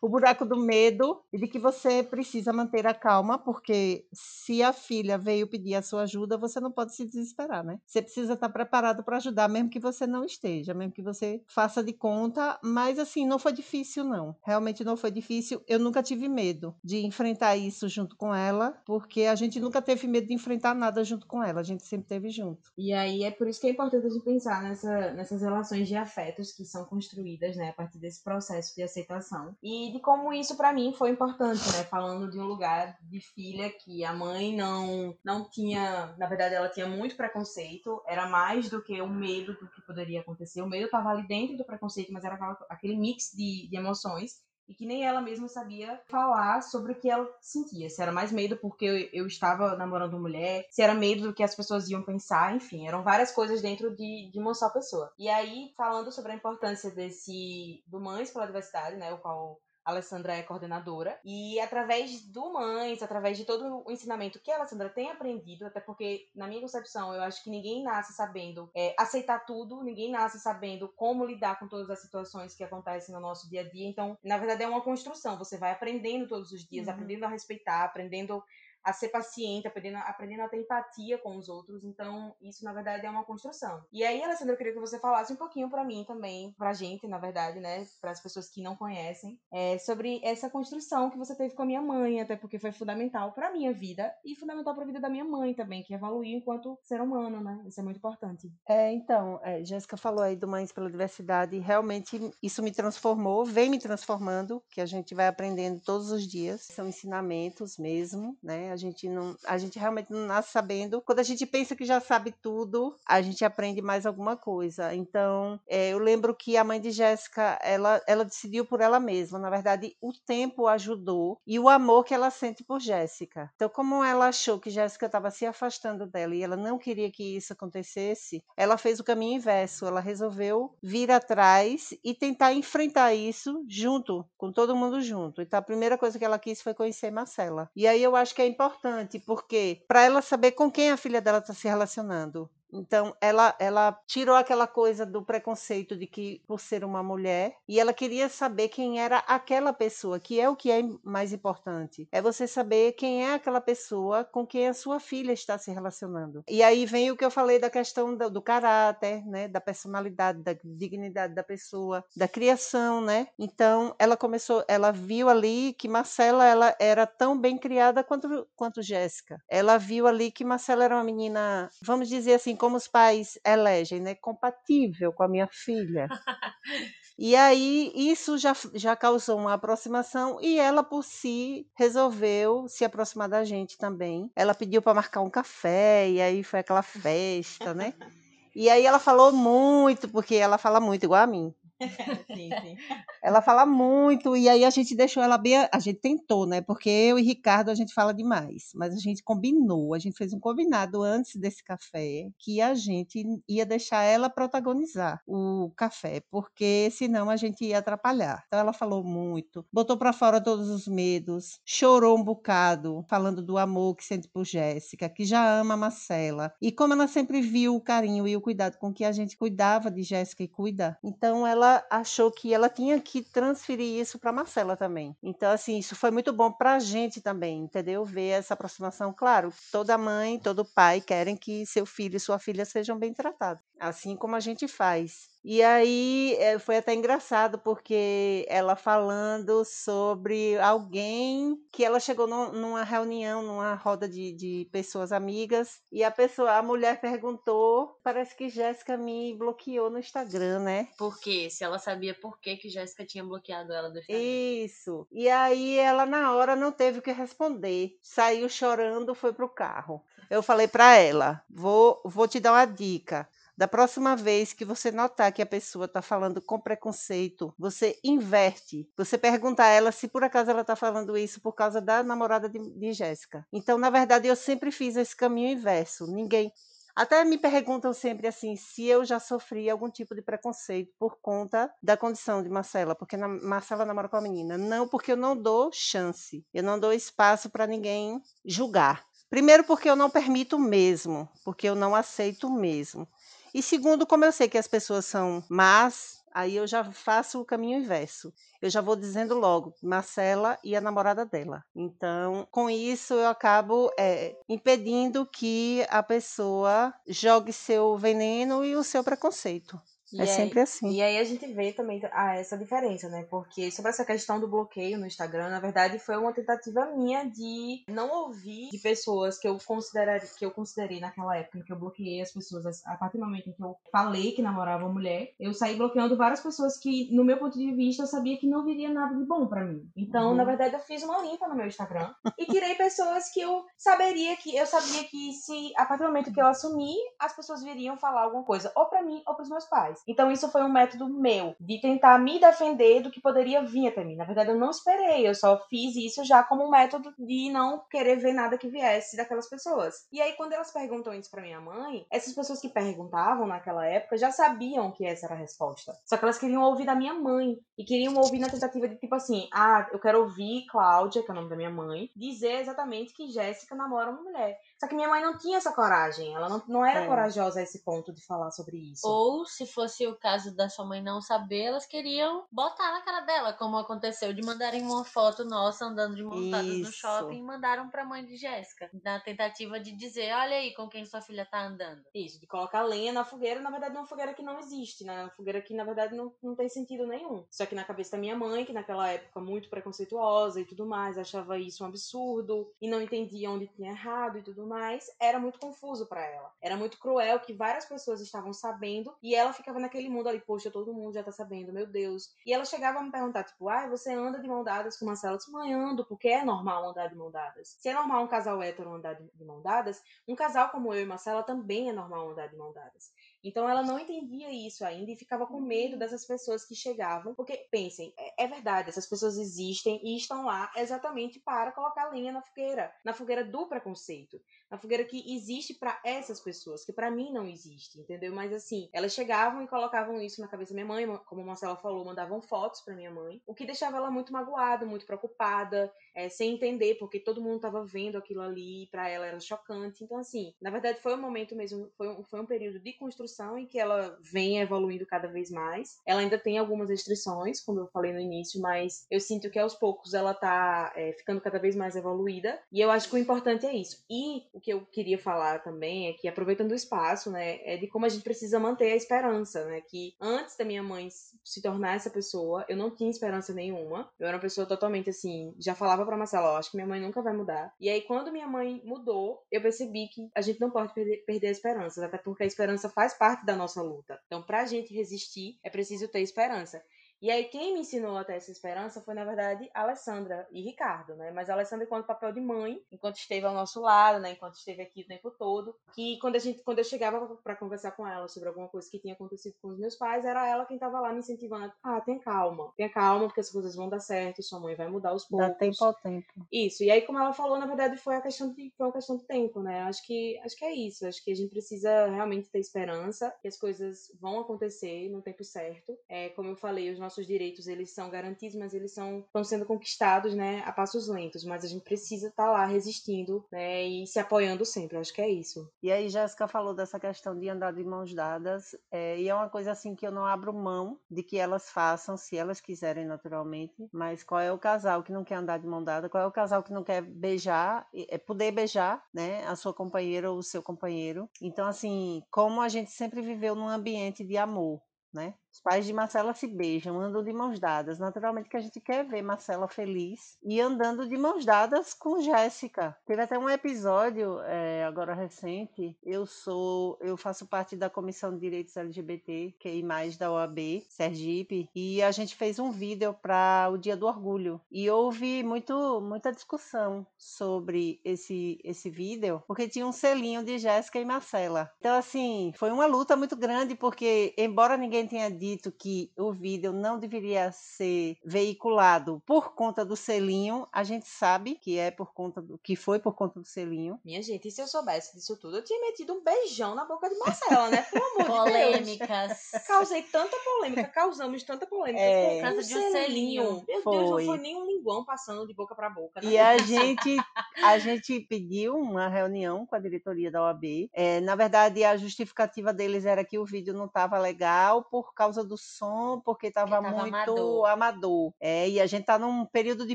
O 0.00 0.08
buraco 0.08 0.44
do 0.44 0.56
medo 0.56 1.20
e 1.32 1.38
de 1.38 1.46
que 1.46 1.58
você 1.58 2.02
precisa 2.02 2.52
manter 2.52 2.86
a 2.86 2.94
calma, 2.94 3.38
porque 3.38 4.06
se 4.12 4.62
a 4.62 4.72
filha 4.72 5.18
veio 5.18 5.46
pedir 5.46 5.74
a 5.74 5.82
sua 5.82 6.02
ajuda, 6.02 6.38
você 6.38 6.60
não 6.60 6.70
pode 6.70 6.94
se 6.94 7.04
desesperar, 7.04 7.64
né? 7.64 7.78
Você 7.86 8.00
precisa 8.02 8.34
estar 8.34 8.48
preparado 8.48 9.02
para 9.02 9.16
ajudar, 9.16 9.48
mesmo 9.48 9.70
que 9.70 9.78
você 9.78 10.06
não 10.06 10.24
esteja, 10.24 10.74
mesmo 10.74 10.92
que 10.92 11.02
você 11.02 11.42
faça 11.46 11.82
de 11.82 11.92
conta, 11.92 12.58
mas 12.62 12.98
assim, 12.98 13.26
não 13.26 13.38
foi 13.38 13.52
difícil 13.52 14.04
não. 14.04 14.34
Realmente 14.42 14.84
não 14.84 14.96
foi 14.96 15.10
difícil. 15.10 15.62
Eu 15.66 15.78
nunca 15.78 16.02
tive 16.02 16.28
medo 16.28 16.74
de 16.82 17.04
enfrentar 17.04 17.56
isso 17.56 17.88
junto 17.88 18.16
com 18.16 18.34
ela, 18.34 18.80
porque 18.86 19.22
a 19.22 19.34
gente 19.34 19.60
nunca 19.60 19.82
teve 19.82 20.06
medo 20.06 20.26
de 20.26 20.34
enfrentar 20.34 20.74
nada 20.74 21.04
junto 21.04 21.26
com 21.26 21.42
ela, 21.42 21.60
a 21.60 21.64
gente 21.64 21.82
sempre 21.82 22.06
teve 22.06 22.30
junto. 22.30 22.72
E 22.76 22.92
aí 22.92 23.24
é 23.24 23.30
por 23.30 23.48
isso 23.48 23.60
que 23.60 23.66
é 23.66 23.70
importante 23.70 24.06
a 24.06 24.10
gente 24.10 24.24
pensar 24.24 24.62
nessa, 24.62 25.12
nessas 25.12 25.42
relações 25.42 25.88
de 25.88 25.94
afetos 25.94 26.52
que 26.52 26.64
são 26.64 26.84
construídas, 26.84 27.56
né, 27.56 27.70
a 27.70 27.72
partir 27.72 27.98
desse 27.98 28.22
processo 28.22 28.74
de 28.74 28.82
aceitação. 28.82 29.54
E 29.62 29.89
de 29.90 30.00
como 30.00 30.32
isso 30.32 30.56
para 30.56 30.72
mim 30.72 30.92
foi 30.92 31.10
importante, 31.10 31.60
né, 31.72 31.84
falando 31.84 32.30
de 32.30 32.38
um 32.38 32.44
lugar 32.44 32.96
de 33.02 33.20
filha 33.20 33.70
que 33.70 34.04
a 34.04 34.12
mãe 34.12 34.56
não 34.56 35.16
não 35.24 35.48
tinha, 35.48 36.14
na 36.18 36.26
verdade 36.26 36.54
ela 36.54 36.68
tinha 36.68 36.86
muito 36.86 37.16
preconceito, 37.16 38.02
era 38.06 38.28
mais 38.28 38.70
do 38.70 38.82
que 38.82 39.00
o 39.00 39.08
medo 39.08 39.54
do 39.54 39.68
que 39.68 39.82
poderia 39.82 40.20
acontecer. 40.20 40.62
O 40.62 40.68
medo 40.68 40.86
estava 40.86 41.10
ali 41.10 41.26
dentro 41.26 41.56
do 41.56 41.64
preconceito, 41.64 42.12
mas 42.12 42.24
era 42.24 42.38
aquele 42.68 42.96
mix 42.96 43.30
de, 43.34 43.68
de 43.68 43.76
emoções 43.76 44.40
e 44.70 44.74
que 44.74 44.86
nem 44.86 45.04
ela 45.04 45.20
mesma 45.20 45.48
sabia 45.48 46.00
falar 46.06 46.62
sobre 46.62 46.92
o 46.92 46.94
que 46.94 47.10
ela 47.10 47.28
sentia. 47.40 47.90
Se 47.90 48.00
era 48.00 48.12
mais 48.12 48.30
medo 48.30 48.56
porque 48.56 49.10
eu, 49.12 49.26
estava 49.26 49.76
namorando 49.76 50.18
mulher, 50.18 50.64
se 50.70 50.80
era 50.80 50.94
medo 50.94 51.22
do 51.22 51.34
que 51.34 51.42
as 51.42 51.56
pessoas 51.56 51.90
iam 51.90 52.04
pensar, 52.04 52.54
enfim, 52.54 52.86
eram 52.86 53.02
várias 53.02 53.32
coisas 53.32 53.60
dentro 53.60 53.90
de, 53.96 54.30
de 54.32 54.38
uma 54.38 54.54
só 54.54 54.70
pessoa. 54.70 55.12
E 55.18 55.28
aí, 55.28 55.72
falando 55.76 56.12
sobre 56.12 56.30
a 56.30 56.36
importância 56.36 56.88
desse 56.92 57.82
do 57.88 58.00
Mães 58.00 58.30
pela 58.30 58.46
Diversidade, 58.46 58.96
né, 58.96 59.12
o 59.12 59.18
qual 59.18 59.60
a 59.84 59.90
Alessandra 59.90 60.34
é 60.34 60.42
coordenadora. 60.42 61.18
E 61.24 61.58
através 61.60 62.22
do 62.22 62.52
Mães, 62.52 63.02
através 63.02 63.36
de 63.36 63.44
todo 63.44 63.82
o 63.86 63.90
ensinamento 63.90 64.40
que 64.40 64.50
a 64.50 64.56
Alessandra 64.56 64.88
tem 64.88 65.10
aprendido, 65.10 65.66
até 65.66 65.80
porque, 65.80 66.28
na 66.34 66.46
minha 66.46 66.60
concepção, 66.60 67.14
eu 67.14 67.22
acho 67.22 67.42
que 67.42 67.50
ninguém 67.50 67.82
nasce 67.82 68.12
sabendo 68.12 68.70
é, 68.74 68.94
aceitar 68.98 69.44
tudo, 69.46 69.82
ninguém 69.82 70.10
nasce 70.10 70.38
sabendo 70.40 70.88
como 70.96 71.24
lidar 71.24 71.58
com 71.58 71.68
todas 71.68 71.90
as 71.90 72.00
situações 72.00 72.54
que 72.54 72.64
acontecem 72.64 73.14
no 73.14 73.20
nosso 73.20 73.48
dia 73.48 73.62
a 73.62 73.68
dia. 73.68 73.88
Então, 73.88 74.16
na 74.22 74.38
verdade, 74.38 74.62
é 74.62 74.68
uma 74.68 74.82
construção. 74.82 75.38
Você 75.38 75.58
vai 75.58 75.72
aprendendo 75.72 76.28
todos 76.28 76.52
os 76.52 76.64
dias, 76.64 76.86
uhum. 76.86 76.92
aprendendo 76.92 77.24
a 77.24 77.28
respeitar, 77.28 77.84
aprendendo 77.84 78.42
a 78.84 78.92
ser 78.92 79.08
paciente, 79.08 79.66
aprendendo, 79.66 79.98
aprendendo 79.98 80.42
a 80.42 80.48
ter 80.48 80.58
empatia 80.58 81.18
com 81.18 81.36
os 81.36 81.48
outros. 81.48 81.84
Então, 81.84 82.34
isso, 82.40 82.64
na 82.64 82.72
verdade, 82.72 83.06
é 83.06 83.10
uma 83.10 83.24
construção. 83.24 83.82
E 83.92 84.04
aí, 84.04 84.22
Alessandra, 84.22 84.54
eu 84.54 84.56
queria 84.56 84.72
que 84.72 84.80
você 84.80 84.98
falasse 84.98 85.32
um 85.32 85.36
pouquinho 85.36 85.68
para 85.68 85.84
mim 85.84 86.04
também, 86.06 86.52
pra 86.56 86.72
gente, 86.72 87.06
na 87.06 87.18
verdade, 87.18 87.60
né, 87.60 87.84
para 88.00 88.10
as 88.10 88.20
pessoas 88.20 88.48
que 88.48 88.62
não 88.62 88.76
conhecem, 88.76 89.38
é, 89.52 89.78
sobre 89.78 90.20
essa 90.24 90.48
construção 90.48 91.10
que 91.10 91.18
você 91.18 91.34
teve 91.34 91.54
com 91.54 91.62
a 91.62 91.66
minha 91.66 91.82
mãe, 91.82 92.20
até 92.20 92.36
porque 92.36 92.58
foi 92.58 92.72
fundamental 92.72 93.32
para 93.32 93.52
minha 93.52 93.72
vida 93.72 94.12
e 94.24 94.34
fundamental 94.34 94.74
para 94.74 94.84
a 94.84 94.86
vida 94.86 95.00
da 95.00 95.08
minha 95.08 95.24
mãe 95.24 95.54
também, 95.54 95.82
que 95.82 95.94
evoluiu 95.94 96.38
enquanto 96.38 96.78
ser 96.82 97.00
humano, 97.00 97.40
né? 97.40 97.62
Isso 97.66 97.80
é 97.80 97.82
muito 97.82 97.98
importante. 97.98 98.50
É, 98.68 98.92
então, 98.92 99.40
é, 99.42 99.64
Jéssica 99.64 99.96
falou 99.96 100.22
aí 100.22 100.36
do 100.36 100.48
Mães 100.48 100.72
pela 100.72 100.90
Diversidade, 100.90 101.56
e 101.56 101.60
realmente 101.60 102.18
isso 102.42 102.62
me 102.62 102.72
transformou, 102.72 103.44
vem 103.44 103.70
me 103.70 103.78
transformando, 103.78 104.62
que 104.70 104.80
a 104.80 104.86
gente 104.86 105.14
vai 105.14 105.26
aprendendo 105.26 105.80
todos 105.80 106.10
os 106.10 106.26
dias, 106.26 106.62
são 106.62 106.88
ensinamentos 106.88 107.78
mesmo, 107.78 108.36
né? 108.42 108.69
A 108.70 108.76
gente 108.76 109.08
não, 109.08 109.36
a 109.46 109.58
gente 109.58 109.78
realmente 109.78 110.10
não 110.10 110.26
nasce 110.26 110.52
sabendo. 110.52 111.02
Quando 111.02 111.20
a 111.20 111.24
gente 111.24 111.46
pensa 111.46 111.76
que 111.76 111.84
já 111.84 112.00
sabe 112.00 112.34
tudo, 112.42 112.96
a 113.06 113.20
gente 113.20 113.44
aprende 113.44 113.82
mais 113.82 114.06
alguma 114.06 114.36
coisa. 114.36 114.94
Então, 114.94 115.60
é, 115.68 115.90
eu 115.90 115.98
lembro 115.98 116.34
que 116.34 116.56
a 116.56 116.64
mãe 116.64 116.80
de 116.80 116.90
Jéssica, 116.90 117.58
ela, 117.62 118.00
ela 118.06 118.24
decidiu 118.24 118.64
por 118.64 118.80
ela 118.80 119.00
mesma. 119.00 119.38
Na 119.38 119.50
verdade, 119.50 119.96
o 120.00 120.12
tempo 120.12 120.66
ajudou 120.66 121.38
e 121.46 121.58
o 121.58 121.68
amor 121.68 122.04
que 122.04 122.14
ela 122.14 122.30
sente 122.30 122.64
por 122.64 122.80
Jéssica. 122.80 123.50
Então, 123.54 123.68
como 123.68 124.04
ela 124.04 124.28
achou 124.28 124.58
que 124.58 124.70
Jéssica 124.70 125.06
estava 125.06 125.30
se 125.30 125.46
afastando 125.46 126.06
dela 126.06 126.34
e 126.34 126.42
ela 126.42 126.56
não 126.56 126.78
queria 126.78 127.10
que 127.10 127.36
isso 127.36 127.52
acontecesse, 127.52 128.42
ela 128.56 128.76
fez 128.76 129.00
o 129.00 129.04
caminho 129.04 129.36
inverso. 129.36 129.86
Ela 129.86 130.00
resolveu 130.00 130.74
vir 130.82 131.10
atrás 131.10 131.94
e 132.04 132.14
tentar 132.14 132.52
enfrentar 132.52 133.14
isso 133.14 133.64
junto, 133.68 134.24
com 134.36 134.52
todo 134.52 134.76
mundo 134.76 135.00
junto. 135.00 135.42
Então, 135.42 135.58
a 135.58 135.62
primeira 135.62 135.98
coisa 135.98 136.18
que 136.18 136.24
ela 136.24 136.38
quis 136.38 136.62
foi 136.62 136.74
conhecer 136.74 137.10
Marcela. 137.10 137.70
E 137.74 137.86
aí 137.86 138.02
eu 138.02 138.16
acho 138.16 138.34
que 138.34 138.42
é 138.42 138.46
importante, 138.60 139.18
porque 139.18 139.82
para 139.88 140.02
ela 140.04 140.20
saber 140.20 140.52
com 140.52 140.70
quem 140.70 140.90
a 140.90 140.96
filha 140.96 141.20
dela 141.20 141.38
está 141.38 141.54
se 141.54 141.66
relacionando. 141.66 142.50
Então, 142.72 143.14
ela, 143.20 143.54
ela 143.58 143.98
tirou 144.06 144.36
aquela 144.36 144.66
coisa 144.66 145.04
do 145.04 145.22
preconceito 145.22 145.96
de 145.96 146.06
que 146.06 146.42
por 146.46 146.60
ser 146.60 146.84
uma 146.84 147.02
mulher, 147.02 147.56
e 147.68 147.78
ela 147.78 147.92
queria 147.92 148.28
saber 148.28 148.68
quem 148.68 149.00
era 149.00 149.18
aquela 149.18 149.72
pessoa, 149.72 150.20
que 150.20 150.40
é 150.40 150.48
o 150.48 150.56
que 150.56 150.70
é 150.70 150.82
mais 151.02 151.32
importante. 151.32 152.08
É 152.12 152.22
você 152.22 152.46
saber 152.46 152.92
quem 152.92 153.24
é 153.24 153.34
aquela 153.34 153.60
pessoa 153.60 154.24
com 154.24 154.46
quem 154.46 154.68
a 154.68 154.74
sua 154.74 155.00
filha 155.00 155.32
está 155.32 155.58
se 155.58 155.70
relacionando. 155.70 156.42
E 156.48 156.62
aí 156.62 156.86
vem 156.86 157.10
o 157.10 157.16
que 157.16 157.24
eu 157.24 157.30
falei 157.30 157.58
da 157.58 157.70
questão 157.70 158.16
do, 158.16 158.30
do 158.30 158.42
caráter, 158.42 159.24
né, 159.26 159.48
da 159.48 159.60
personalidade, 159.60 160.42
da 160.42 160.54
dignidade 160.64 161.34
da 161.34 161.42
pessoa, 161.42 162.04
da 162.16 162.28
criação, 162.28 163.00
né? 163.00 163.28
Então, 163.38 163.94
ela 163.98 164.16
começou, 164.16 164.64
ela 164.68 164.90
viu 164.90 165.28
ali 165.28 165.74
que 165.74 165.88
Marcela 165.88 166.46
ela 166.46 166.74
era 166.78 167.06
tão 167.06 167.38
bem 167.38 167.58
criada 167.58 168.02
quanto 168.04 168.48
quanto 168.56 168.82
Jéssica. 168.82 169.38
Ela 169.48 169.78
viu 169.78 170.06
ali 170.06 170.30
que 170.30 170.44
Marcela 170.44 170.84
era 170.84 170.94
uma 170.94 171.04
menina, 171.04 171.68
vamos 171.82 172.08
dizer 172.08 172.34
assim, 172.34 172.56
como 172.60 172.76
os 172.76 172.86
pais 172.86 173.38
elegem, 173.42 174.00
né? 174.00 174.14
Compatível 174.14 175.14
com 175.14 175.22
a 175.22 175.28
minha 175.28 175.48
filha. 175.50 176.06
E 177.22 177.36
aí 177.36 177.92
isso 177.94 178.38
já, 178.38 178.54
já 178.72 178.96
causou 178.96 179.38
uma 179.38 179.52
aproximação 179.52 180.38
e 180.40 180.58
ela 180.58 180.82
por 180.82 181.04
si 181.04 181.66
resolveu 181.76 182.66
se 182.66 182.82
aproximar 182.82 183.28
da 183.28 183.44
gente 183.44 183.76
também. 183.76 184.32
Ela 184.34 184.54
pediu 184.54 184.80
para 184.80 184.94
marcar 184.94 185.20
um 185.20 185.28
café 185.28 186.08
e 186.08 186.18
aí 186.18 186.42
foi 186.42 186.60
aquela 186.60 186.82
festa, 186.82 187.74
né? 187.74 187.92
E 188.56 188.68
aí 188.68 188.84
ela 188.84 188.98
falou 188.98 189.32
muito, 189.32 190.08
porque 190.08 190.34
ela 190.34 190.58
fala 190.58 190.80
muito 190.80 191.04
igual 191.04 191.22
a 191.22 191.26
mim. 191.26 191.54
Ela 193.22 193.42
fala 193.42 193.66
muito, 193.66 194.36
e 194.36 194.48
aí 194.48 194.64
a 194.64 194.70
gente 194.70 194.94
deixou 194.94 195.22
ela 195.22 195.38
bem. 195.38 195.56
A 195.72 195.78
gente 195.78 196.00
tentou, 196.00 196.46
né? 196.46 196.60
Porque 196.60 196.88
eu 196.88 197.18
e 197.18 197.22
Ricardo 197.22 197.70
a 197.70 197.74
gente 197.74 197.92
fala 197.92 198.12
demais, 198.12 198.70
mas 198.74 198.94
a 198.94 198.98
gente 198.98 199.22
combinou, 199.22 199.94
a 199.94 199.98
gente 199.98 200.16
fez 200.16 200.32
um 200.32 200.40
combinado 200.40 201.02
antes 201.02 201.36
desse 201.36 201.62
café 201.62 202.28
que 202.38 202.60
a 202.60 202.74
gente 202.74 203.24
ia 203.48 203.66
deixar 203.66 204.02
ela 204.02 204.30
protagonizar 204.30 205.20
o 205.26 205.70
café, 205.76 206.22
porque 206.30 206.90
senão 206.92 207.30
a 207.30 207.36
gente 207.36 207.64
ia 207.64 207.78
atrapalhar. 207.78 208.44
Então 208.46 208.58
ela 208.58 208.72
falou 208.72 209.02
muito, 209.04 209.64
botou 209.72 209.96
para 209.96 210.12
fora 210.12 210.40
todos 210.40 210.68
os 210.68 210.86
medos, 210.86 211.60
chorou 211.64 212.18
um 212.18 212.24
bocado, 212.24 213.04
falando 213.08 213.42
do 213.42 213.58
amor 213.58 213.96
que 213.96 214.04
sente 214.04 214.28
por 214.28 214.44
Jéssica, 214.44 215.08
que 215.08 215.24
já 215.24 215.60
ama 215.60 215.74
a 215.74 215.76
Marcela. 215.76 216.52
E 216.60 216.72
como 216.72 216.94
ela 216.94 217.08
sempre 217.08 217.40
viu 217.40 217.74
o 217.74 217.80
carinho 217.80 218.26
e 218.26 218.36
o 218.36 218.40
cuidado 218.40 218.78
com 218.78 218.92
que 218.92 219.04
a 219.04 219.12
gente 219.12 219.36
cuidava 219.36 219.90
de 219.90 220.02
Jéssica 220.02 220.42
e 220.42 220.48
cuida, 220.48 220.98
então 221.02 221.46
ela 221.46 221.69
achou 221.90 222.30
que 222.30 222.52
ela 222.52 222.68
tinha 222.68 223.00
que 223.00 223.22
transferir 223.22 224.00
isso 224.00 224.18
para 224.18 224.32
Marcela 224.32 224.76
também. 224.76 225.16
Então, 225.22 225.50
assim, 225.52 225.78
isso 225.78 225.94
foi 225.96 226.10
muito 226.10 226.32
bom 226.32 226.50
para 226.52 226.74
a 226.74 226.78
gente 226.78 227.20
também, 227.20 227.58
entendeu? 227.60 228.04
Ver 228.04 228.30
essa 228.30 228.54
aproximação. 228.54 229.12
Claro, 229.12 229.52
toda 229.70 229.98
mãe, 229.98 230.38
todo 230.38 230.64
pai 230.64 231.00
querem 231.00 231.36
que 231.36 231.64
seu 231.66 231.86
filho 231.86 232.16
e 232.16 232.20
sua 232.20 232.38
filha 232.38 232.64
sejam 232.64 232.98
bem 232.98 233.12
tratados, 233.14 233.62
assim 233.78 234.16
como 234.16 234.36
a 234.36 234.40
gente 234.40 234.66
faz. 234.68 235.28
E 235.42 235.62
aí 235.62 236.36
eh, 236.38 236.58
foi 236.58 236.76
até 236.76 236.94
engraçado 236.94 237.58
porque 237.58 238.44
ela 238.48 238.76
falando 238.76 239.64
sobre 239.64 240.58
alguém 240.58 241.56
que 241.72 241.84
ela 241.84 241.98
chegou 241.98 242.26
numa 242.26 242.84
reunião, 242.84 243.42
numa 243.42 243.74
roda 243.74 244.08
de, 244.08 244.32
de 244.32 244.68
pessoas 244.70 245.12
amigas, 245.12 245.80
e 245.90 246.04
a 246.04 246.10
pessoa, 246.10 246.56
a 246.56 246.62
mulher 246.62 247.00
perguntou, 247.00 247.98
parece 248.02 248.36
que 248.36 248.48
Jéssica 248.50 248.96
me 248.96 249.34
bloqueou 249.34 249.90
no 249.90 249.98
Instagram, 249.98 250.60
né? 250.60 250.88
Por 250.98 251.18
quê? 251.18 251.48
Se 251.50 251.64
ela 251.64 251.78
sabia 251.78 252.14
por 252.14 252.38
que 252.38 252.56
que 252.56 252.68
Jéssica 252.68 253.06
tinha 253.06 253.24
bloqueado 253.24 253.72
ela 253.72 253.88
do 253.88 253.98
Instagram. 253.98 254.22
Isso. 254.22 255.06
E 255.10 255.28
aí 255.28 255.78
ela 255.78 256.04
na 256.04 256.34
hora 256.34 256.54
não 256.54 256.70
teve 256.70 256.98
o 256.98 257.02
que 257.02 257.12
responder. 257.12 257.96
Saiu 258.02 258.48
chorando, 258.48 259.14
foi 259.14 259.32
pro 259.32 259.48
carro. 259.48 260.04
Eu 260.28 260.42
falei 260.42 260.68
para 260.68 260.96
ela: 260.96 261.42
"Vou 261.48 262.00
vou 262.04 262.28
te 262.28 262.38
dar 262.38 262.52
uma 262.52 262.64
dica. 262.66 263.28
Da 263.60 263.68
próxima 263.68 264.16
vez 264.16 264.54
que 264.54 264.64
você 264.64 264.90
notar 264.90 265.30
que 265.30 265.42
a 265.42 265.46
pessoa 265.46 265.84
está 265.84 266.00
falando 266.00 266.40
com 266.40 266.58
preconceito, 266.58 267.52
você 267.58 267.98
inverte. 268.02 268.88
Você 268.96 269.18
pergunta 269.18 269.62
a 269.62 269.66
ela 269.66 269.92
se 269.92 270.08
por 270.08 270.24
acaso 270.24 270.50
ela 270.50 270.62
está 270.62 270.74
falando 270.74 271.14
isso 271.14 271.42
por 271.42 271.52
causa 271.52 271.78
da 271.78 272.02
namorada 272.02 272.48
de, 272.48 272.58
de 272.58 272.92
Jéssica. 272.94 273.46
Então, 273.52 273.76
na 273.76 273.90
verdade, 273.90 274.26
eu 274.26 274.34
sempre 274.34 274.72
fiz 274.72 274.96
esse 274.96 275.14
caminho 275.14 275.50
inverso. 275.50 276.06
Ninguém. 276.06 276.50
Até 276.96 277.22
me 277.22 277.36
perguntam 277.36 277.92
sempre 277.92 278.26
assim 278.26 278.56
se 278.56 278.86
eu 278.86 279.04
já 279.04 279.20
sofri 279.20 279.68
algum 279.68 279.90
tipo 279.90 280.14
de 280.14 280.22
preconceito 280.22 280.94
por 280.98 281.18
conta 281.20 281.70
da 281.82 281.98
condição 281.98 282.42
de 282.42 282.48
Marcela, 282.48 282.94
porque 282.94 283.14
na, 283.14 283.28
Marcela 283.28 283.84
namora 283.84 284.08
com 284.08 284.16
a 284.16 284.22
menina. 284.22 284.56
Não, 284.56 284.88
porque 284.88 285.12
eu 285.12 285.18
não 285.18 285.36
dou 285.36 285.70
chance, 285.70 286.42
eu 286.54 286.62
não 286.62 286.80
dou 286.80 286.94
espaço 286.94 287.50
para 287.50 287.66
ninguém 287.66 288.22
julgar. 288.42 289.04
Primeiro, 289.30 289.62
porque 289.62 289.88
eu 289.88 289.94
não 289.94 290.10
permito 290.10 290.58
mesmo, 290.58 291.28
porque 291.44 291.68
eu 291.68 291.76
não 291.76 291.94
aceito 291.94 292.50
mesmo. 292.50 293.06
E 293.54 293.62
segundo, 293.62 294.06
como 294.06 294.24
eu 294.24 294.32
sei 294.32 294.48
que 294.48 294.58
as 294.58 294.68
pessoas 294.68 295.06
são 295.06 295.42
más, 295.48 296.22
aí 296.32 296.56
eu 296.56 296.66
já 296.66 296.84
faço 296.84 297.40
o 297.40 297.44
caminho 297.44 297.78
inverso. 297.78 298.32
Eu 298.62 298.70
já 298.70 298.80
vou 298.80 298.94
dizendo 298.94 299.34
logo, 299.34 299.74
Marcela 299.82 300.58
e 300.62 300.76
a 300.76 300.80
namorada 300.80 301.24
dela. 301.26 301.64
Então, 301.74 302.46
com 302.50 302.70
isso, 302.70 303.14
eu 303.14 303.28
acabo 303.28 303.90
é, 303.98 304.36
impedindo 304.48 305.26
que 305.26 305.84
a 305.88 306.02
pessoa 306.02 306.94
jogue 307.08 307.52
seu 307.52 307.96
veneno 307.96 308.64
e 308.64 308.76
o 308.76 308.84
seu 308.84 309.02
preconceito. 309.02 309.80
E 310.12 310.18
é 310.18 310.22
aí- 310.22 310.28
sempre 310.28 310.60
assim. 310.60 310.90
E 310.90 311.02
aí 311.02 311.18
a 311.18 311.24
gente 311.24 311.46
vê 311.52 311.72
também 311.72 312.00
ah, 312.12 312.36
essa 312.36 312.56
diferença, 312.58 313.08
né? 313.08 313.24
Porque 313.30 313.70
sobre 313.70 313.90
essa 313.90 314.04
questão 314.04 314.40
do 314.40 314.48
bloqueio 314.48 314.98
no 314.98 315.06
Instagram, 315.06 315.48
na 315.50 315.60
verdade, 315.60 315.98
foi 315.98 316.16
uma 316.16 316.32
tentativa 316.32 316.86
minha 316.86 317.24
de 317.24 317.84
não 317.88 318.10
ouvir 318.24 318.70
de 318.70 318.78
pessoas 318.78 319.38
que 319.38 319.46
eu 319.48 319.56
consideraria, 319.64 320.28
que 320.38 320.44
eu 320.44 320.50
considerei 320.50 321.00
naquela 321.00 321.36
época 321.36 321.58
em 321.58 321.62
que 321.62 321.72
eu 321.72 321.78
bloqueei 321.78 322.20
as 322.20 322.32
pessoas, 322.32 322.84
a 322.86 322.96
partir 322.96 323.18
do 323.18 323.24
momento 323.24 323.48
em 323.48 323.52
que 323.52 323.62
eu 323.62 323.76
falei 323.92 324.32
que 324.32 324.42
namorava 324.42 324.84
uma 324.84 324.92
mulher, 324.92 325.32
eu 325.38 325.52
saí 325.54 325.76
bloqueando 325.76 326.16
várias 326.16 326.40
pessoas 326.40 326.76
que, 326.78 327.08
no 327.14 327.24
meu 327.24 327.38
ponto 327.38 327.56
de 327.58 327.72
vista, 327.74 328.02
eu 328.02 328.06
sabia 328.06 328.36
que 328.38 328.46
não 328.48 328.64
viria 328.64 328.90
nada 328.90 329.14
de 329.14 329.24
bom 329.24 329.46
pra 329.46 329.64
mim. 329.64 329.88
Então, 329.96 330.30
Uhum. 330.30 330.34
na 330.34 330.44
verdade, 330.44 330.74
eu 330.74 330.80
fiz 330.80 331.02
uma 331.02 331.18
limpa 331.22 331.46
no 331.48 331.54
meu 331.54 331.66
Instagram 331.66 332.12
e 332.38 332.46
tirei 332.46 332.74
pessoas 332.74 333.30
que 333.32 333.40
eu 333.40 333.64
saberia 333.76 334.36
que 334.36 334.56
eu 334.56 334.66
sabia 334.66 335.04
que 335.04 335.32
se 335.34 335.72
a 335.76 335.84
partir 335.84 336.02
do 336.02 336.08
momento 336.08 336.32
que 336.32 336.40
eu 336.40 336.46
assumi, 336.46 336.94
as 337.18 337.34
pessoas 337.34 337.62
viriam 337.62 337.96
falar 337.96 338.22
alguma 338.22 338.42
coisa, 338.44 338.72
ou 338.74 338.86
pra 338.86 339.02
mim 339.02 339.22
ou 339.26 339.34
pros 339.34 339.48
meus 339.48 339.64
pais. 339.66 339.99
Então 340.06 340.30
isso 340.30 340.50
foi 340.50 340.62
um 340.62 340.72
método 340.72 341.08
meu 341.08 341.54
de 341.60 341.80
tentar 341.80 342.18
me 342.18 342.38
defender 342.38 343.00
do 343.00 343.10
que 343.10 343.20
poderia 343.20 343.62
vir 343.62 343.88
até 343.88 344.04
mim. 344.04 344.16
Na 344.16 344.24
verdade, 344.24 344.50
eu 344.50 344.58
não 344.58 344.70
esperei, 344.70 345.26
eu 345.26 345.34
só 345.34 345.58
fiz 345.68 345.96
isso 345.96 346.24
já 346.24 346.42
como 346.42 346.66
um 346.66 346.70
método 346.70 347.12
de 347.18 347.50
não 347.50 347.82
querer 347.90 348.16
ver 348.16 348.32
nada 348.32 348.58
que 348.58 348.68
viesse 348.68 349.16
daquelas 349.16 349.48
pessoas. 349.48 350.06
E 350.12 350.20
aí 350.20 350.32
quando 350.34 350.52
elas 350.52 350.72
perguntam 350.72 351.14
isso 351.14 351.30
pra 351.30 351.42
minha 351.42 351.60
mãe, 351.60 352.06
essas 352.10 352.34
pessoas 352.34 352.60
que 352.60 352.68
perguntavam 352.68 353.46
naquela 353.46 353.86
época 353.86 354.16
já 354.16 354.30
sabiam 354.30 354.90
que 354.90 355.04
essa 355.04 355.26
era 355.26 355.34
a 355.34 355.38
resposta. 355.38 355.92
Só 356.04 356.16
que 356.16 356.24
elas 356.24 356.38
queriam 356.38 356.62
ouvir 356.62 356.86
da 356.86 356.94
minha 356.94 357.14
mãe 357.14 357.58
e 357.76 357.84
queriam 357.84 358.14
ouvir 358.16 358.38
na 358.38 358.48
tentativa 358.48 358.88
de 358.88 358.96
tipo 358.96 359.14
assim, 359.14 359.48
ah, 359.52 359.88
eu 359.92 359.98
quero 359.98 360.20
ouvir 360.20 360.66
Cláudia, 360.66 361.22
que 361.22 361.30
é 361.30 361.32
o 361.32 361.34
nome 361.34 361.48
da 361.48 361.56
minha 361.56 361.70
mãe, 361.70 362.10
dizer 362.16 362.60
exatamente 362.60 363.12
que 363.12 363.30
Jéssica 363.30 363.74
namora 363.74 364.10
uma 364.10 364.22
mulher. 364.22 364.58
Só 364.80 364.88
que 364.88 364.94
minha 364.94 365.08
mãe 365.08 365.22
não 365.22 365.36
tinha 365.36 365.58
essa 365.58 365.72
coragem, 365.72 366.34
ela 366.34 366.48
não, 366.48 366.62
não 366.66 366.86
era 366.86 367.00
É. 367.00 367.06
corajosa 367.06 367.60
a 367.60 367.62
esse 367.62 367.80
ponto 367.84 368.12
de 368.14 368.24
falar 368.24 368.50
sobre 368.50 368.78
isso. 368.78 369.06
Ou, 369.06 369.44
se 369.44 369.66
fosse 369.66 370.06
o 370.06 370.16
caso 370.16 370.56
da 370.56 370.70
sua 370.70 370.86
mãe 370.86 371.02
não 371.02 371.20
saber, 371.20 371.64
elas 371.64 371.84
queriam 371.84 372.44
botar 372.50 372.90
na 372.92 373.02
cara 373.02 373.20
dela, 373.20 373.52
como 373.52 373.76
aconteceu 373.76 374.32
de 374.32 374.40
mandarem 374.42 374.82
uma 374.82 375.04
foto 375.04 375.44
nossa 375.44 375.84
andando 375.84 376.16
de 376.16 376.22
mãos 376.22 376.50
dadas 376.50 376.78
no 376.80 376.92
shopping 376.92 377.38
e 377.38 377.42
mandaram 377.42 377.90
pra 377.90 378.06
mãe 378.06 378.24
de 378.24 378.36
Jéssica, 378.38 378.88
na 379.04 379.20
tentativa 379.20 379.78
de 379.78 379.92
dizer, 379.92 380.32
olha 380.34 380.56
aí 380.56 380.74
com 380.74 380.88
quem 380.88 381.04
sua 381.04 381.20
filha 381.20 381.44
tá 381.44 381.62
andando. 381.62 382.02
Isso, 382.14 382.40
de 382.40 382.46
colocar 382.46 382.82
lenha 382.82 383.12
na 383.12 383.22
fogueira, 383.22 383.60
na 383.60 383.70
verdade, 383.70 383.94
uma 383.94 384.06
fogueira 384.06 384.32
que 384.32 384.42
não 384.42 384.58
existe, 384.60 385.04
né? 385.04 385.24
Uma 385.24 385.30
fogueira 385.30 385.60
que, 385.60 385.74
na 385.74 385.84
verdade, 385.84 386.16
não, 386.16 386.32
não 386.42 386.54
tem 386.54 386.70
sentido 386.70 387.06
nenhum. 387.06 387.44
Só 387.50 387.66
que 387.66 387.74
na 387.74 387.84
cabeça 387.84 388.12
da 388.12 388.18
minha 388.18 388.34
mãe, 388.34 388.64
que 388.64 388.72
naquela 388.72 389.08
época 389.10 389.40
muito 389.40 389.68
preconceituosa 389.68 390.58
e 390.60 390.64
tudo 390.64 390.86
mais, 390.86 391.18
achava 391.18 391.58
isso 391.58 391.84
um 391.84 391.86
absurdo 391.86 392.72
e 392.80 392.88
não 392.88 393.02
entendia 393.02 393.50
onde 393.50 393.66
tinha 393.66 393.90
errado 393.90 394.38
e 394.38 394.42
tudo 394.42 394.66
mais, 394.70 395.10
era 395.20 395.38
muito 395.38 395.58
confuso 395.58 396.06
pra 396.06 396.24
ela. 396.24 396.52
Era 396.62 396.76
muito 396.76 396.98
cruel 396.98 397.40
que 397.40 397.52
várias 397.52 397.84
pessoas 397.84 398.20
estavam 398.20 398.52
sabendo 398.52 399.12
e 399.22 399.34
ela 399.34 399.52
ficava 399.52 399.80
naquele 399.80 400.08
mundo 400.08 400.28
ali, 400.28 400.40
poxa, 400.40 400.70
todo 400.70 400.94
mundo 400.94 401.14
já 401.14 401.22
tá 401.22 401.32
sabendo, 401.32 401.72
meu 401.72 401.86
Deus. 401.86 402.32
E 402.46 402.52
ela 402.52 402.64
chegava 402.64 403.00
a 403.00 403.02
me 403.02 403.10
perguntar, 403.10 403.44
tipo, 403.44 403.68
ai, 403.68 403.88
você 403.90 404.12
anda 404.12 404.38
de 404.38 404.46
mão 404.46 404.62
dadas 404.62 404.96
com 404.96 405.04
Marcela? 405.06 405.34
Eu 405.34 405.38
disse, 405.38 405.50
mãe, 405.50 405.72
ando, 405.74 406.04
porque 406.04 406.28
é 406.28 406.44
normal 406.44 406.88
andar 406.90 407.08
de 407.08 407.16
mão 407.16 407.30
dadas. 407.30 407.76
Se 407.80 407.88
é 407.88 407.94
normal 407.94 408.24
um 408.24 408.28
casal 408.28 408.62
hétero 408.62 408.92
andar 408.94 409.14
de 409.14 409.30
de 409.40 409.44
mão 409.44 409.60
dadas, 409.62 410.02
um 410.28 410.34
casal 410.34 410.70
como 410.70 410.92
eu 410.94 411.02
e 411.02 411.06
Marcela 411.06 411.42
também 411.42 411.88
é 411.88 411.92
normal 411.92 412.30
andar 412.30 412.48
de 412.48 412.56
mão 412.56 412.72
dadas. 412.72 413.12
Então 413.42 413.68
ela 413.68 413.82
não 413.82 413.98
entendia 413.98 414.50
isso 414.50 414.84
ainda 414.84 415.10
e 415.10 415.16
ficava 415.16 415.46
com 415.46 415.60
medo 415.60 415.96
dessas 415.96 416.26
pessoas 416.26 416.64
que 416.64 416.74
chegavam. 416.74 417.34
Porque, 417.34 417.66
pensem, 417.70 418.12
é, 418.18 418.44
é 418.44 418.46
verdade, 418.46 418.90
essas 418.90 419.06
pessoas 419.06 419.38
existem 419.38 420.00
e 420.04 420.16
estão 420.16 420.44
lá 420.44 420.70
exatamente 420.76 421.40
para 421.40 421.72
colocar 421.72 422.10
lenha 422.10 422.32
na 422.32 422.42
fogueira 422.42 422.94
na 423.04 423.14
fogueira 423.14 423.44
do 423.44 423.66
preconceito. 423.66 424.40
Na 424.70 424.78
fogueira 424.78 425.04
que 425.04 425.34
existe 425.34 425.74
para 425.74 426.00
essas 426.04 426.40
pessoas, 426.40 426.84
que 426.84 426.92
para 426.92 427.10
mim 427.10 427.32
não 427.32 427.46
existe, 427.46 427.98
entendeu? 427.98 428.32
Mas 428.32 428.52
assim, 428.52 428.88
elas 428.92 429.12
chegavam 429.12 429.62
e 429.62 429.68
colocavam 429.68 430.20
isso 430.20 430.40
na 430.40 430.48
cabeça 430.48 430.72
da 430.72 430.74
minha 430.74 430.86
mãe, 430.86 431.18
como 431.26 431.42
a 431.42 431.44
Marcela 431.44 431.76
falou, 431.76 432.04
mandavam 432.04 432.40
fotos 432.40 432.80
para 432.80 432.94
minha 432.94 433.10
mãe, 433.10 433.42
o 433.46 433.54
que 433.54 433.66
deixava 433.66 433.96
ela 433.96 434.10
muito 434.10 434.32
magoada, 434.32 434.86
muito 434.86 435.06
preocupada, 435.06 435.92
é, 436.14 436.28
sem 436.28 436.54
entender, 436.54 436.96
porque 436.96 437.18
todo 437.18 437.42
mundo 437.42 437.60
tava 437.60 437.84
vendo 437.84 438.16
aquilo 438.16 438.42
ali 438.42 438.88
pra 438.90 439.08
ela 439.08 439.26
era 439.26 439.40
chocante. 439.40 440.04
Então, 440.04 440.18
assim, 440.18 440.54
na 440.60 440.70
verdade 440.70 441.00
foi 441.00 441.14
um 441.14 441.20
momento 441.20 441.56
mesmo, 441.56 441.90
foi 441.96 442.08
um, 442.08 442.22
foi 442.24 442.40
um 442.40 442.46
período 442.46 442.78
de 442.78 442.92
construção 442.92 443.58
em 443.58 443.66
que 443.66 443.78
ela 443.78 444.18
vem 444.20 444.60
evoluindo 444.60 445.06
cada 445.06 445.28
vez 445.28 445.50
mais. 445.50 445.98
Ela 446.06 446.20
ainda 446.20 446.38
tem 446.38 446.58
algumas 446.58 446.88
restrições, 446.88 447.60
como 447.60 447.80
eu 447.80 447.88
falei 447.88 448.12
no 448.12 448.20
início, 448.20 448.60
mas 448.60 449.06
eu 449.10 449.20
sinto 449.20 449.50
que 449.50 449.58
aos 449.58 449.74
poucos 449.74 450.14
ela 450.14 450.34
tá 450.34 450.92
é, 450.94 451.12
ficando 451.12 451.40
cada 451.40 451.58
vez 451.58 451.74
mais 451.74 451.96
evoluída. 451.96 452.60
E 452.72 452.80
eu 452.80 452.90
acho 452.90 453.08
que 453.08 453.14
o 453.14 453.18
importante 453.18 453.66
é 453.66 453.74
isso. 453.74 454.04
E 454.08 454.44
o 454.60 454.62
que 454.62 454.72
eu 454.72 454.86
queria 454.86 455.18
falar 455.18 455.60
também 455.60 456.08
é 456.08 456.12
que, 456.12 456.28
aproveitando 456.28 456.72
o 456.72 456.74
espaço, 456.74 457.30
né, 457.30 457.60
é 457.64 457.78
de 457.78 457.88
como 457.88 458.04
a 458.04 458.08
gente 458.08 458.22
precisa 458.22 458.60
manter 458.60 458.92
a 458.92 458.96
esperança, 458.96 459.64
né? 459.64 459.80
Que 459.80 460.14
antes 460.20 460.56
da 460.56 460.64
minha 460.64 460.82
mãe 460.82 461.08
se 461.10 461.62
tornar 461.62 461.96
essa 461.96 462.10
pessoa, 462.10 462.64
eu 462.68 462.76
não 462.76 462.94
tinha 462.94 463.10
esperança 463.10 463.54
nenhuma. 463.54 464.10
Eu 464.18 464.28
era 464.28 464.36
uma 464.36 464.42
pessoa 464.42 464.66
totalmente 464.66 465.08
assim, 465.08 465.54
já 465.58 465.74
falava 465.74 466.04
pra 466.04 466.16
Marcela, 466.16 466.52
ó, 466.52 466.56
acho 466.58 466.70
que 466.70 466.76
minha 466.76 466.86
mãe 466.86 467.00
nunca 467.00 467.22
vai 467.22 467.34
mudar. 467.34 467.74
E 467.80 467.88
aí, 467.88 468.02
quando 468.02 468.30
minha 468.30 468.46
mãe 468.46 468.82
mudou, 468.84 469.42
eu 469.50 469.62
percebi 469.62 470.08
que 470.08 470.28
a 470.34 470.42
gente 470.42 470.60
não 470.60 470.70
pode 470.70 470.92
perder, 470.92 471.24
perder 471.24 471.48
a 471.48 471.52
esperança, 471.52 472.04
até 472.04 472.18
porque 472.18 472.42
a 472.42 472.46
esperança 472.46 472.88
faz 472.90 473.14
parte 473.14 473.46
da 473.46 473.56
nossa 473.56 473.80
luta. 473.80 474.20
Então, 474.26 474.42
pra 474.42 474.66
gente 474.66 474.94
resistir, 474.94 475.58
é 475.64 475.70
preciso 475.70 476.06
ter 476.06 476.20
esperança. 476.20 476.82
E 477.20 477.30
aí, 477.30 477.44
quem 477.44 477.74
me 477.74 477.80
ensinou 477.80 478.16
a 478.16 478.24
ter 478.24 478.34
essa 478.34 478.50
esperança 478.50 479.00
foi, 479.02 479.14
na 479.14 479.24
verdade, 479.24 479.70
a 479.74 479.82
Alessandra 479.82 480.46
e 480.50 480.62
Ricardo, 480.62 481.14
né? 481.16 481.30
Mas 481.30 481.50
a 481.50 481.52
Alessandra, 481.52 481.84
enquanto 481.84 482.06
papel 482.06 482.32
de 482.32 482.40
mãe, 482.40 482.82
enquanto 482.90 483.16
esteve 483.16 483.44
ao 483.44 483.52
nosso 483.52 483.80
lado, 483.80 484.20
né? 484.20 484.32
Enquanto 484.32 484.54
esteve 484.54 484.80
aqui 484.82 485.02
o 485.02 485.06
tempo 485.06 485.30
todo, 485.30 485.76
que 485.94 486.18
quando, 486.18 486.36
a 486.36 486.38
gente, 486.38 486.62
quando 486.62 486.78
eu 486.78 486.84
chegava 486.84 487.36
para 487.36 487.56
conversar 487.56 487.92
com 487.92 488.06
ela 488.06 488.26
sobre 488.28 488.48
alguma 488.48 488.68
coisa 488.68 488.90
que 488.90 488.98
tinha 488.98 489.14
acontecido 489.14 489.54
com 489.60 489.68
os 489.68 489.78
meus 489.78 489.96
pais, 489.96 490.24
era 490.24 490.48
ela 490.48 490.64
quem 490.64 490.78
tava 490.78 490.98
lá 490.98 491.12
me 491.12 491.18
incentivando. 491.18 491.72
Ah, 491.82 492.00
tenha 492.00 492.18
calma, 492.20 492.72
tenha 492.76 492.88
calma, 492.88 493.26
porque 493.26 493.40
as 493.40 493.50
coisas 493.50 493.74
vão 493.74 493.88
dar 493.88 494.00
certo, 494.00 494.42
sua 494.42 494.58
mãe 494.58 494.74
vai 494.74 494.88
mudar 494.88 495.10
aos 495.10 495.26
poucos. 495.26 495.46
Dá 495.46 495.54
tempo 495.54 495.84
ao 495.84 495.94
tempo. 495.94 496.26
Isso, 496.50 496.82
e 496.82 496.90
aí, 496.90 497.02
como 497.02 497.18
ela 497.18 497.34
falou, 497.34 497.58
na 497.58 497.66
verdade, 497.66 497.98
foi 497.98 498.16
a 498.16 498.20
questão 498.22 498.52
de, 498.54 498.72
foi 498.76 498.86
uma 498.86 498.92
questão 498.92 499.16
de 499.18 499.24
tempo, 499.24 499.60
né? 499.60 499.82
Acho 499.82 500.06
que, 500.06 500.38
acho 500.42 500.56
que 500.56 500.64
é 500.64 500.72
isso. 500.72 501.06
Acho 501.06 501.22
que 501.22 501.30
a 501.30 501.36
gente 501.36 501.50
precisa 501.50 502.06
realmente 502.06 502.48
ter 502.48 502.60
esperança 502.60 503.34
que 503.42 503.48
as 503.48 503.58
coisas 503.58 504.10
vão 504.18 504.40
acontecer 504.40 505.10
no 505.10 505.20
tempo 505.20 505.44
certo. 505.44 505.98
É, 506.08 506.30
como 506.30 506.50
eu 506.50 506.56
falei, 506.56 506.90
os 506.90 506.98
nossos 506.98 507.09
direitos, 507.26 507.66
eles 507.66 507.90
são 507.92 508.10
garantidos, 508.10 508.56
mas 508.56 508.74
eles 508.74 508.92
são, 508.92 509.20
estão 509.20 509.44
sendo 509.44 509.64
conquistados, 509.64 510.34
né, 510.34 510.62
a 510.64 510.72
passos 510.72 511.08
lentos. 511.08 511.44
Mas 511.44 511.64
a 511.64 511.68
gente 511.68 511.82
precisa 511.82 512.28
estar 512.28 512.50
lá 512.50 512.66
resistindo, 512.66 513.44
né, 513.50 513.84
e 513.84 514.06
se 514.06 514.18
apoiando 514.18 514.64
sempre. 514.64 514.98
Acho 514.98 515.12
que 515.12 515.22
é 515.22 515.28
isso. 515.28 515.70
E 515.82 515.90
aí, 515.90 516.08
Jéssica 516.08 516.46
falou 516.48 516.74
dessa 516.74 516.98
questão 516.98 517.38
de 517.38 517.48
andar 517.48 517.72
de 517.72 517.84
mãos 517.84 518.14
dadas, 518.14 518.74
é, 518.90 519.18
e 519.18 519.28
é 519.28 519.34
uma 519.34 519.48
coisa 519.48 519.72
assim 519.72 519.94
que 519.94 520.06
eu 520.06 520.12
não 520.12 520.24
abro 520.24 520.52
mão 520.52 520.98
de 521.10 521.22
que 521.22 521.36
elas 521.36 521.70
façam, 521.70 522.16
se 522.16 522.36
elas 522.36 522.60
quiserem, 522.60 523.04
naturalmente. 523.04 523.88
Mas 523.92 524.22
qual 524.22 524.40
é 524.40 524.52
o 524.52 524.58
casal 524.58 525.02
que 525.02 525.12
não 525.12 525.24
quer 525.24 525.36
andar 525.36 525.58
de 525.58 525.66
mão 525.66 525.82
dada? 525.82 526.08
Qual 526.08 526.22
é 526.22 526.26
o 526.26 526.32
casal 526.32 526.62
que 526.62 526.72
não 526.72 526.84
quer 526.84 527.02
beijar, 527.02 527.86
é 527.94 528.18
poder 528.18 528.52
beijar, 528.52 529.02
né, 529.12 529.44
a 529.46 529.56
sua 529.56 529.72
companheira 529.74 530.30
ou 530.30 530.38
o 530.38 530.42
seu 530.42 530.62
companheiro? 530.62 531.28
Então, 531.40 531.66
assim, 531.66 532.22
como 532.30 532.60
a 532.60 532.68
gente 532.68 532.90
sempre 532.90 533.22
viveu 533.22 533.54
num 533.54 533.68
ambiente 533.68 534.24
de 534.24 534.36
amor, 534.36 534.80
né? 535.12 535.34
Os 535.52 535.60
pais 535.60 535.84
de 535.84 535.92
Marcela 535.92 536.32
se 536.32 536.46
beijam, 536.46 537.00
andam 537.00 537.22
de 537.22 537.32
mãos 537.32 537.58
dadas. 537.58 537.98
Naturalmente 537.98 538.48
que 538.48 538.56
a 538.56 538.60
gente 538.60 538.80
quer 538.80 539.04
ver 539.04 539.22
Marcela 539.22 539.66
feliz 539.66 540.38
e 540.42 540.60
andando 540.60 541.08
de 541.08 541.16
mãos 541.16 541.44
dadas 541.44 541.92
com 541.92 542.20
Jéssica. 542.20 542.96
Teve 543.04 543.22
até 543.22 543.38
um 543.38 543.48
episódio 543.48 544.40
é, 544.42 544.84
agora 544.84 545.14
recente. 545.14 545.96
Eu 546.02 546.24
sou, 546.24 546.96
eu 547.00 547.16
faço 547.16 547.46
parte 547.46 547.76
da 547.76 547.90
comissão 547.90 548.32
de 548.32 548.40
direitos 548.40 548.76
LGBT, 548.76 549.54
que 549.58 549.68
é 549.68 549.82
mais 549.82 550.16
da 550.16 550.30
OAB 550.30 550.84
Sergipe, 550.88 551.68
e 551.74 552.02
a 552.02 552.10
gente 552.10 552.36
fez 552.36 552.58
um 552.58 552.70
vídeo 552.70 553.14
para 553.14 553.68
o 553.72 553.78
Dia 553.78 553.96
do 553.96 554.06
Orgulho 554.06 554.60
e 554.70 554.88
houve 554.88 555.42
muito, 555.42 556.00
muita 556.00 556.32
discussão 556.32 557.06
sobre 557.16 558.00
esse 558.04 558.60
esse 558.64 558.90
vídeo, 558.90 559.42
porque 559.46 559.68
tinha 559.68 559.86
um 559.86 559.92
selinho 559.92 560.44
de 560.44 560.58
Jéssica 560.58 560.98
e 560.98 561.04
Marcela. 561.04 561.70
Então 561.78 561.96
assim, 561.96 562.52
foi 562.56 562.70
uma 562.70 562.86
luta 562.86 563.16
muito 563.16 563.36
grande 563.36 563.74
porque 563.74 564.34
embora 564.36 564.76
ninguém 564.76 565.06
tenha 565.06 565.30
dito 565.40 565.72
que 565.72 566.12
o 566.18 566.30
vídeo 566.32 566.70
não 566.72 566.98
deveria 566.98 567.50
ser 567.52 568.18
veiculado 568.22 569.22
por 569.26 569.54
conta 569.54 569.84
do 569.84 569.96
selinho, 569.96 570.68
a 570.70 570.82
gente 570.84 571.08
sabe 571.08 571.54
que 571.54 571.78
é 571.78 571.90
por 571.90 572.12
conta 572.12 572.42
do 572.42 572.58
que 572.58 572.76
foi 572.76 572.98
por 572.98 573.14
conta 573.14 573.40
do 573.40 573.46
selinho. 573.46 573.98
Minha 574.04 574.22
gente, 574.22 574.48
e 574.48 574.50
se 574.50 574.60
eu 574.60 574.66
soubesse 574.66 575.14
disso 575.16 575.36
tudo, 575.40 575.56
eu 575.56 575.64
tinha 575.64 575.80
metido 575.80 576.12
um 576.12 576.22
beijão 576.22 576.74
na 576.74 576.84
boca 576.84 577.08
de 577.08 577.16
Marcela, 577.18 577.70
né? 577.70 577.82
Pelo 577.90 578.04
amor 578.04 578.44
de 578.46 578.52
Deus. 578.52 578.70
Polêmicas. 578.76 579.50
Causei 579.66 580.02
tanta 580.02 580.36
polêmica, 580.44 580.84
causamos 580.84 581.42
tanta 581.42 581.66
polêmica 581.66 582.02
É. 582.04 582.34
por 582.36 582.42
causa 582.42 582.62
de 582.68 582.76
um 582.76 582.90
selinho. 582.92 583.42
Meu 583.42 583.64
Deus, 583.66 583.82
Foi. 583.84 584.04
não 584.26 584.34
foi 584.34 584.38
nem 584.38 584.56
um 584.56 584.66
linguão 584.66 585.04
passando 585.04 585.46
de 585.46 585.54
boca 585.54 585.74
pra 585.74 585.88
boca. 585.88 586.20
né? 586.20 586.30
E 586.30 586.38
a 586.38 586.58
gente, 586.58 587.16
a 587.64 587.78
gente 587.78 588.20
pediu 588.28 588.76
uma 588.76 589.08
reunião 589.08 589.64
com 589.64 589.74
a 589.74 589.78
diretoria 589.78 590.30
da 590.30 590.42
OAB. 590.42 590.90
É, 590.92 591.20
na 591.20 591.34
verdade, 591.34 591.82
a 591.82 591.96
justificativa 591.96 592.72
deles 592.74 593.06
era 593.06 593.24
que 593.24 593.38
o 593.38 593.44
vídeo 593.46 593.72
não 593.72 593.86
estava 593.86 594.18
legal 594.18 594.84
por 594.84 595.14
causa 595.14 595.29
causa 595.30 595.44
do 595.44 595.56
som, 595.56 596.20
porque 596.24 596.48
estava 596.48 596.82
muito 596.82 597.00
amador. 597.00 597.66
amador. 597.66 598.32
É, 598.40 598.68
e 598.68 598.80
a 598.80 598.86
gente 598.86 599.02
está 599.02 599.18
num 599.18 599.46
período 599.46 599.86
de 599.86 599.94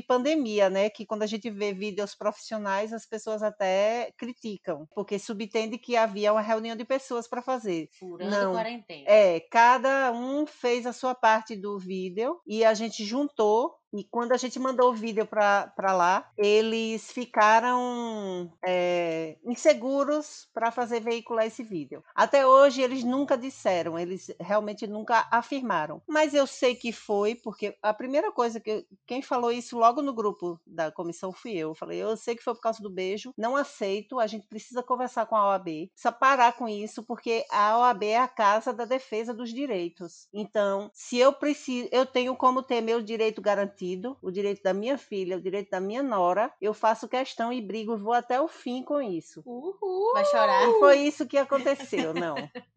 pandemia, 0.00 0.70
né? 0.70 0.88
Que 0.88 1.04
quando 1.04 1.22
a 1.22 1.26
gente 1.26 1.50
vê 1.50 1.72
vídeos 1.72 2.14
profissionais, 2.14 2.92
as 2.92 3.06
pessoas 3.06 3.42
até 3.42 4.12
criticam, 4.16 4.88
porque 4.94 5.18
subtende 5.18 5.78
que 5.78 5.96
havia 5.96 6.32
uma 6.32 6.40
reunião 6.40 6.74
de 6.74 6.84
pessoas 6.84 7.28
para 7.28 7.42
fazer. 7.42 7.88
Furando 7.98 8.30
Não. 8.30 8.52
quarentena. 8.52 9.04
É, 9.06 9.40
cada 9.40 10.10
um 10.12 10.46
fez 10.46 10.86
a 10.86 10.92
sua 10.92 11.14
parte 11.14 11.54
do 11.54 11.78
vídeo 11.78 12.40
e 12.46 12.64
a 12.64 12.72
gente 12.72 13.04
juntou. 13.04 13.76
E 13.96 14.04
quando 14.04 14.32
a 14.32 14.36
gente 14.36 14.58
mandou 14.58 14.90
o 14.90 14.94
vídeo 14.94 15.26
para 15.26 15.92
lá, 15.94 16.30
eles 16.36 17.10
ficaram 17.10 18.52
é, 18.62 19.38
inseguros 19.42 20.46
para 20.52 20.70
fazer 20.70 21.00
veicular 21.00 21.46
esse 21.46 21.62
vídeo. 21.62 22.04
Até 22.14 22.46
hoje 22.46 22.82
eles 22.82 23.02
nunca 23.02 23.38
disseram, 23.38 23.98
eles 23.98 24.30
realmente 24.38 24.86
nunca 24.86 25.26
afirmaram. 25.30 26.02
Mas 26.06 26.34
eu 26.34 26.46
sei 26.46 26.74
que 26.74 26.92
foi, 26.92 27.34
porque 27.34 27.74
a 27.82 27.94
primeira 27.94 28.30
coisa 28.30 28.60
que. 28.60 28.86
Quem 29.06 29.22
falou 29.22 29.50
isso 29.50 29.78
logo 29.78 30.02
no 30.02 30.12
grupo 30.12 30.60
da 30.66 30.92
comissão 30.92 31.32
fui 31.32 31.52
eu. 31.52 31.70
Eu 31.70 31.74
falei, 31.74 32.02
eu 32.02 32.14
sei 32.18 32.36
que 32.36 32.42
foi 32.42 32.54
por 32.54 32.60
causa 32.60 32.82
do 32.82 32.90
beijo, 32.90 33.32
não 33.36 33.56
aceito, 33.56 34.20
a 34.20 34.26
gente 34.26 34.46
precisa 34.46 34.82
conversar 34.82 35.24
com 35.24 35.36
a 35.36 35.48
OAB, 35.50 35.88
precisa 35.92 36.12
parar 36.12 36.52
com 36.52 36.68
isso, 36.68 37.02
porque 37.02 37.46
a 37.50 37.78
OAB 37.78 38.04
é 38.04 38.18
a 38.18 38.28
casa 38.28 38.74
da 38.74 38.84
defesa 38.84 39.32
dos 39.32 39.52
direitos. 39.52 40.28
Então, 40.34 40.90
se 40.92 41.16
eu 41.16 41.32
preciso, 41.32 41.88
eu 41.90 42.04
tenho 42.04 42.36
como 42.36 42.62
ter 42.62 42.82
meu 42.82 43.00
direito 43.00 43.40
garantido, 43.40 43.85
o 44.22 44.30
direito 44.30 44.62
da 44.62 44.74
minha 44.74 44.98
filha, 44.98 45.36
o 45.36 45.40
direito 45.40 45.70
da 45.70 45.80
minha 45.80 46.02
nora, 46.02 46.52
eu 46.60 46.74
faço 46.74 47.08
questão 47.08 47.52
e 47.52 47.60
brigo 47.60 47.94
e 47.94 48.00
vou 48.00 48.12
até 48.12 48.40
o 48.40 48.48
fim 48.48 48.82
com 48.82 49.00
isso. 49.00 49.42
Uhul! 49.46 50.12
Vai 50.12 50.24
chorar? 50.24 50.68
E 50.68 50.78
foi 50.78 50.98
isso 50.98 51.26
que 51.26 51.38
aconteceu, 51.38 52.12
não. 52.12 52.34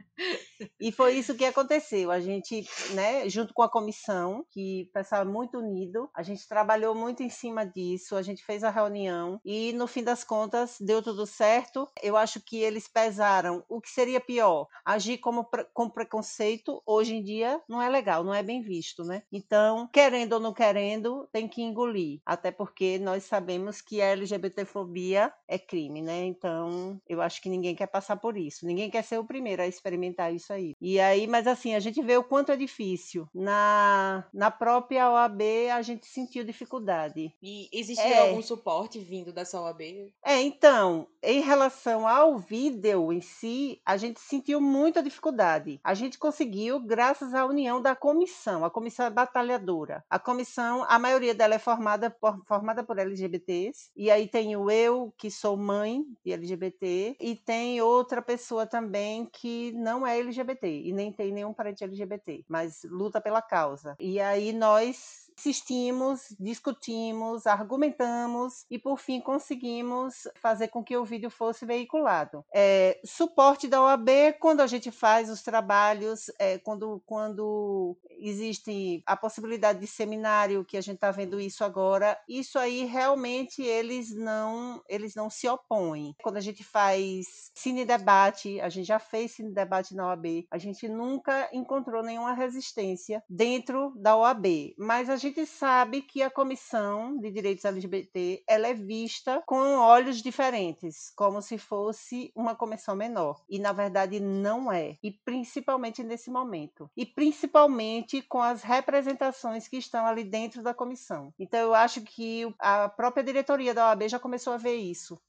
E 0.79 0.91
foi 0.91 1.15
isso 1.15 1.35
que 1.35 1.45
aconteceu. 1.45 2.11
A 2.11 2.19
gente, 2.19 2.67
né, 2.93 3.27
junto 3.29 3.53
com 3.53 3.61
a 3.61 3.69
comissão, 3.69 4.45
que 4.49 4.89
pessoal 4.93 5.21
é 5.21 5.25
muito 5.25 5.57
unido, 5.57 6.09
a 6.15 6.23
gente 6.23 6.47
trabalhou 6.47 6.93
muito 6.93 7.23
em 7.23 7.29
cima 7.29 7.65
disso, 7.65 8.15
a 8.15 8.21
gente 8.21 8.43
fez 8.43 8.63
a 8.63 8.69
reunião 8.69 9.39
e 9.45 9.73
no 9.73 9.87
fim 9.87 10.03
das 10.03 10.23
contas 10.23 10.77
deu 10.79 11.01
tudo 11.01 11.25
certo. 11.25 11.87
Eu 12.01 12.17
acho 12.17 12.41
que 12.41 12.57
eles 12.57 12.87
pesaram 12.87 13.63
o 13.69 13.79
que 13.81 13.89
seria 13.89 14.19
pior, 14.19 14.67
agir 14.85 15.17
como 15.17 15.47
com 15.73 15.89
preconceito 15.89 16.81
hoje 16.85 17.15
em 17.15 17.23
dia 17.23 17.61
não 17.67 17.81
é 17.81 17.89
legal, 17.89 18.23
não 18.23 18.33
é 18.33 18.43
bem 18.43 18.61
visto, 18.61 19.03
né? 19.03 19.23
Então, 19.31 19.87
querendo 19.91 20.33
ou 20.33 20.39
não 20.39 20.53
querendo, 20.53 21.27
tem 21.31 21.47
que 21.47 21.61
engolir, 21.61 22.19
até 22.25 22.51
porque 22.51 22.99
nós 22.99 23.23
sabemos 23.23 23.81
que 23.81 24.01
a 24.01 24.07
LGBTfobia 24.07 25.33
é 25.47 25.57
crime, 25.57 26.01
né? 26.01 26.25
Então, 26.25 26.99
eu 27.07 27.21
acho 27.21 27.41
que 27.41 27.49
ninguém 27.49 27.75
quer 27.75 27.87
passar 27.87 28.17
por 28.17 28.37
isso. 28.37 28.65
Ninguém 28.65 28.89
quer 28.89 29.03
ser 29.03 29.17
o 29.17 29.25
primeiro 29.25 29.61
a 29.61 29.67
experimentar 29.67 30.08
isso 30.31 30.51
aí. 30.53 30.75
E 30.81 30.99
aí, 30.99 31.27
mas 31.27 31.47
assim, 31.47 31.75
a 31.75 31.79
gente 31.79 32.01
vê 32.01 32.17
o 32.17 32.23
quanto 32.23 32.51
é 32.51 32.55
difícil. 32.55 33.27
Na, 33.33 34.25
na 34.33 34.51
própria 34.51 35.09
OAB, 35.11 35.41
a 35.73 35.81
gente 35.81 36.05
sentiu 36.07 36.43
dificuldade. 36.43 37.33
E 37.41 37.69
existe 37.71 38.01
É. 38.01 38.29
algum 38.29 38.41
suporte 38.41 38.99
vindo 38.99 39.31
dessa 39.31 39.59
OAB? 39.61 39.81
É, 40.23 40.41
então, 40.41 41.07
em 41.21 41.41
relação 41.41 42.07
ao 42.07 42.37
vídeo 42.37 43.11
em 43.11 43.21
si, 43.21 43.81
a 43.85 43.97
gente 43.97 44.19
sentiu 44.19 44.59
muita 44.61 45.01
dificuldade. 45.03 45.79
A 45.83 45.93
gente 45.93 46.17
conseguiu 46.17 46.79
graças 46.79 47.33
à 47.33 47.45
união 47.45 47.81
da 47.81 47.95
comissão. 47.95 48.63
A 48.65 48.69
comissão 48.69 49.05
é 49.05 49.09
batalhadora. 49.09 50.03
A 50.09 50.19
comissão, 50.19 50.85
a 50.87 50.97
maioria 50.99 51.33
dela 51.33 51.55
é 51.55 51.59
formada 51.59 52.09
por, 52.09 52.43
formada 52.45 52.83
por 52.83 52.97
LGBTs. 52.97 53.91
E 53.95 54.09
aí 54.09 54.27
tem 54.27 54.55
o 54.55 54.69
eu, 54.69 55.13
que 55.17 55.29
sou 55.31 55.57
mãe 55.57 56.03
de 56.23 56.31
LGBT, 56.31 57.15
e 57.19 57.35
tem 57.35 57.81
outra 57.81 58.21
pessoa 58.21 58.65
também 58.65 59.25
que 59.31 59.71
não 59.73 59.98
é 60.05 60.19
LGBT 60.19 60.67
e 60.67 60.93
nem 60.93 61.11
tem 61.11 61.31
nenhum 61.31 61.53
parente 61.53 61.83
LGBT, 61.83 62.45
mas 62.47 62.83
luta 62.83 63.21
pela 63.21 63.41
causa. 63.41 63.95
E 63.99 64.19
aí 64.19 64.53
nós 64.53 65.28
insistimos, 65.39 66.35
discutimos, 66.37 67.47
argumentamos 67.47 68.65
e 68.69 68.77
por 68.77 68.99
fim 68.99 69.21
conseguimos 69.21 70.27
fazer 70.35 70.67
com 70.67 70.83
que 70.83 70.97
o 70.97 71.05
vídeo 71.05 71.29
fosse 71.29 71.65
veiculado. 71.65 72.43
É, 72.53 72.99
suporte 73.05 73.67
da 73.67 73.81
OAB 73.81 74.09
quando 74.39 74.59
a 74.59 74.67
gente 74.67 74.91
faz 74.91 75.29
os 75.29 75.41
trabalhos, 75.41 76.29
é, 76.37 76.57
quando, 76.57 77.01
quando 77.05 77.95
existe 78.09 79.01
a 79.05 79.15
possibilidade 79.15 79.79
de 79.79 79.87
seminário, 79.87 80.65
que 80.65 80.75
a 80.75 80.81
gente 80.81 80.95
está 80.95 81.09
vendo 81.09 81.39
isso 81.39 81.63
agora, 81.63 82.19
isso 82.27 82.59
aí 82.59 82.83
realmente 82.83 83.61
eles 83.61 84.13
não 84.13 84.81
eles 84.89 85.15
não 85.15 85.29
se 85.29 85.47
opõem. 85.47 86.13
Quando 86.21 86.37
a 86.37 86.41
gente 86.41 86.63
faz 86.63 87.51
cine 87.53 87.85
debate, 87.85 88.59
a 88.59 88.67
gente 88.67 88.87
já 88.87 88.99
fez 88.99 89.31
cine 89.31 89.53
debate 89.53 89.95
na 89.95 90.07
OAB, 90.07 90.45
a 90.51 90.57
gente 90.57 90.89
nunca 90.89 91.49
encontrou 91.53 92.03
nenhuma 92.03 92.33
resistência 92.33 93.23
dentro 93.29 93.93
da 93.95 94.17
OAB, 94.17 94.75
mas 94.77 95.09
a 95.09 95.15
gente 95.15 95.28
sabe 95.45 96.01
que 96.01 96.21
a 96.21 96.29
comissão 96.29 97.17
de 97.17 97.31
direitos 97.31 97.65
LGBT 97.65 98.43
ela 98.47 98.67
é 98.67 98.73
vista 98.73 99.41
com 99.45 99.77
olhos 99.77 100.21
diferentes, 100.21 101.11
como 101.15 101.41
se 101.41 101.57
fosse 101.57 102.31
uma 102.35 102.55
comissão 102.55 102.95
menor, 102.95 103.43
e 103.49 103.59
na 103.59 103.71
verdade 103.71 104.19
não 104.19 104.71
é, 104.71 104.97
e 105.03 105.11
principalmente 105.11 106.03
nesse 106.03 106.29
momento, 106.29 106.89
e 106.95 107.05
principalmente 107.05 108.21
com 108.21 108.41
as 108.41 108.63
representações 108.63 109.67
que 109.67 109.77
estão 109.77 110.05
ali 110.05 110.23
dentro 110.23 110.61
da 110.61 110.73
comissão. 110.73 111.33
Então 111.39 111.59
eu 111.59 111.73
acho 111.73 112.01
que 112.01 112.53
a 112.59 112.89
própria 112.89 113.23
diretoria 113.23 113.73
da 113.73 113.89
OAB 113.89 114.07
já 114.07 114.19
começou 114.19 114.53
a 114.53 114.57
ver 114.57 114.75
isso 114.75 115.19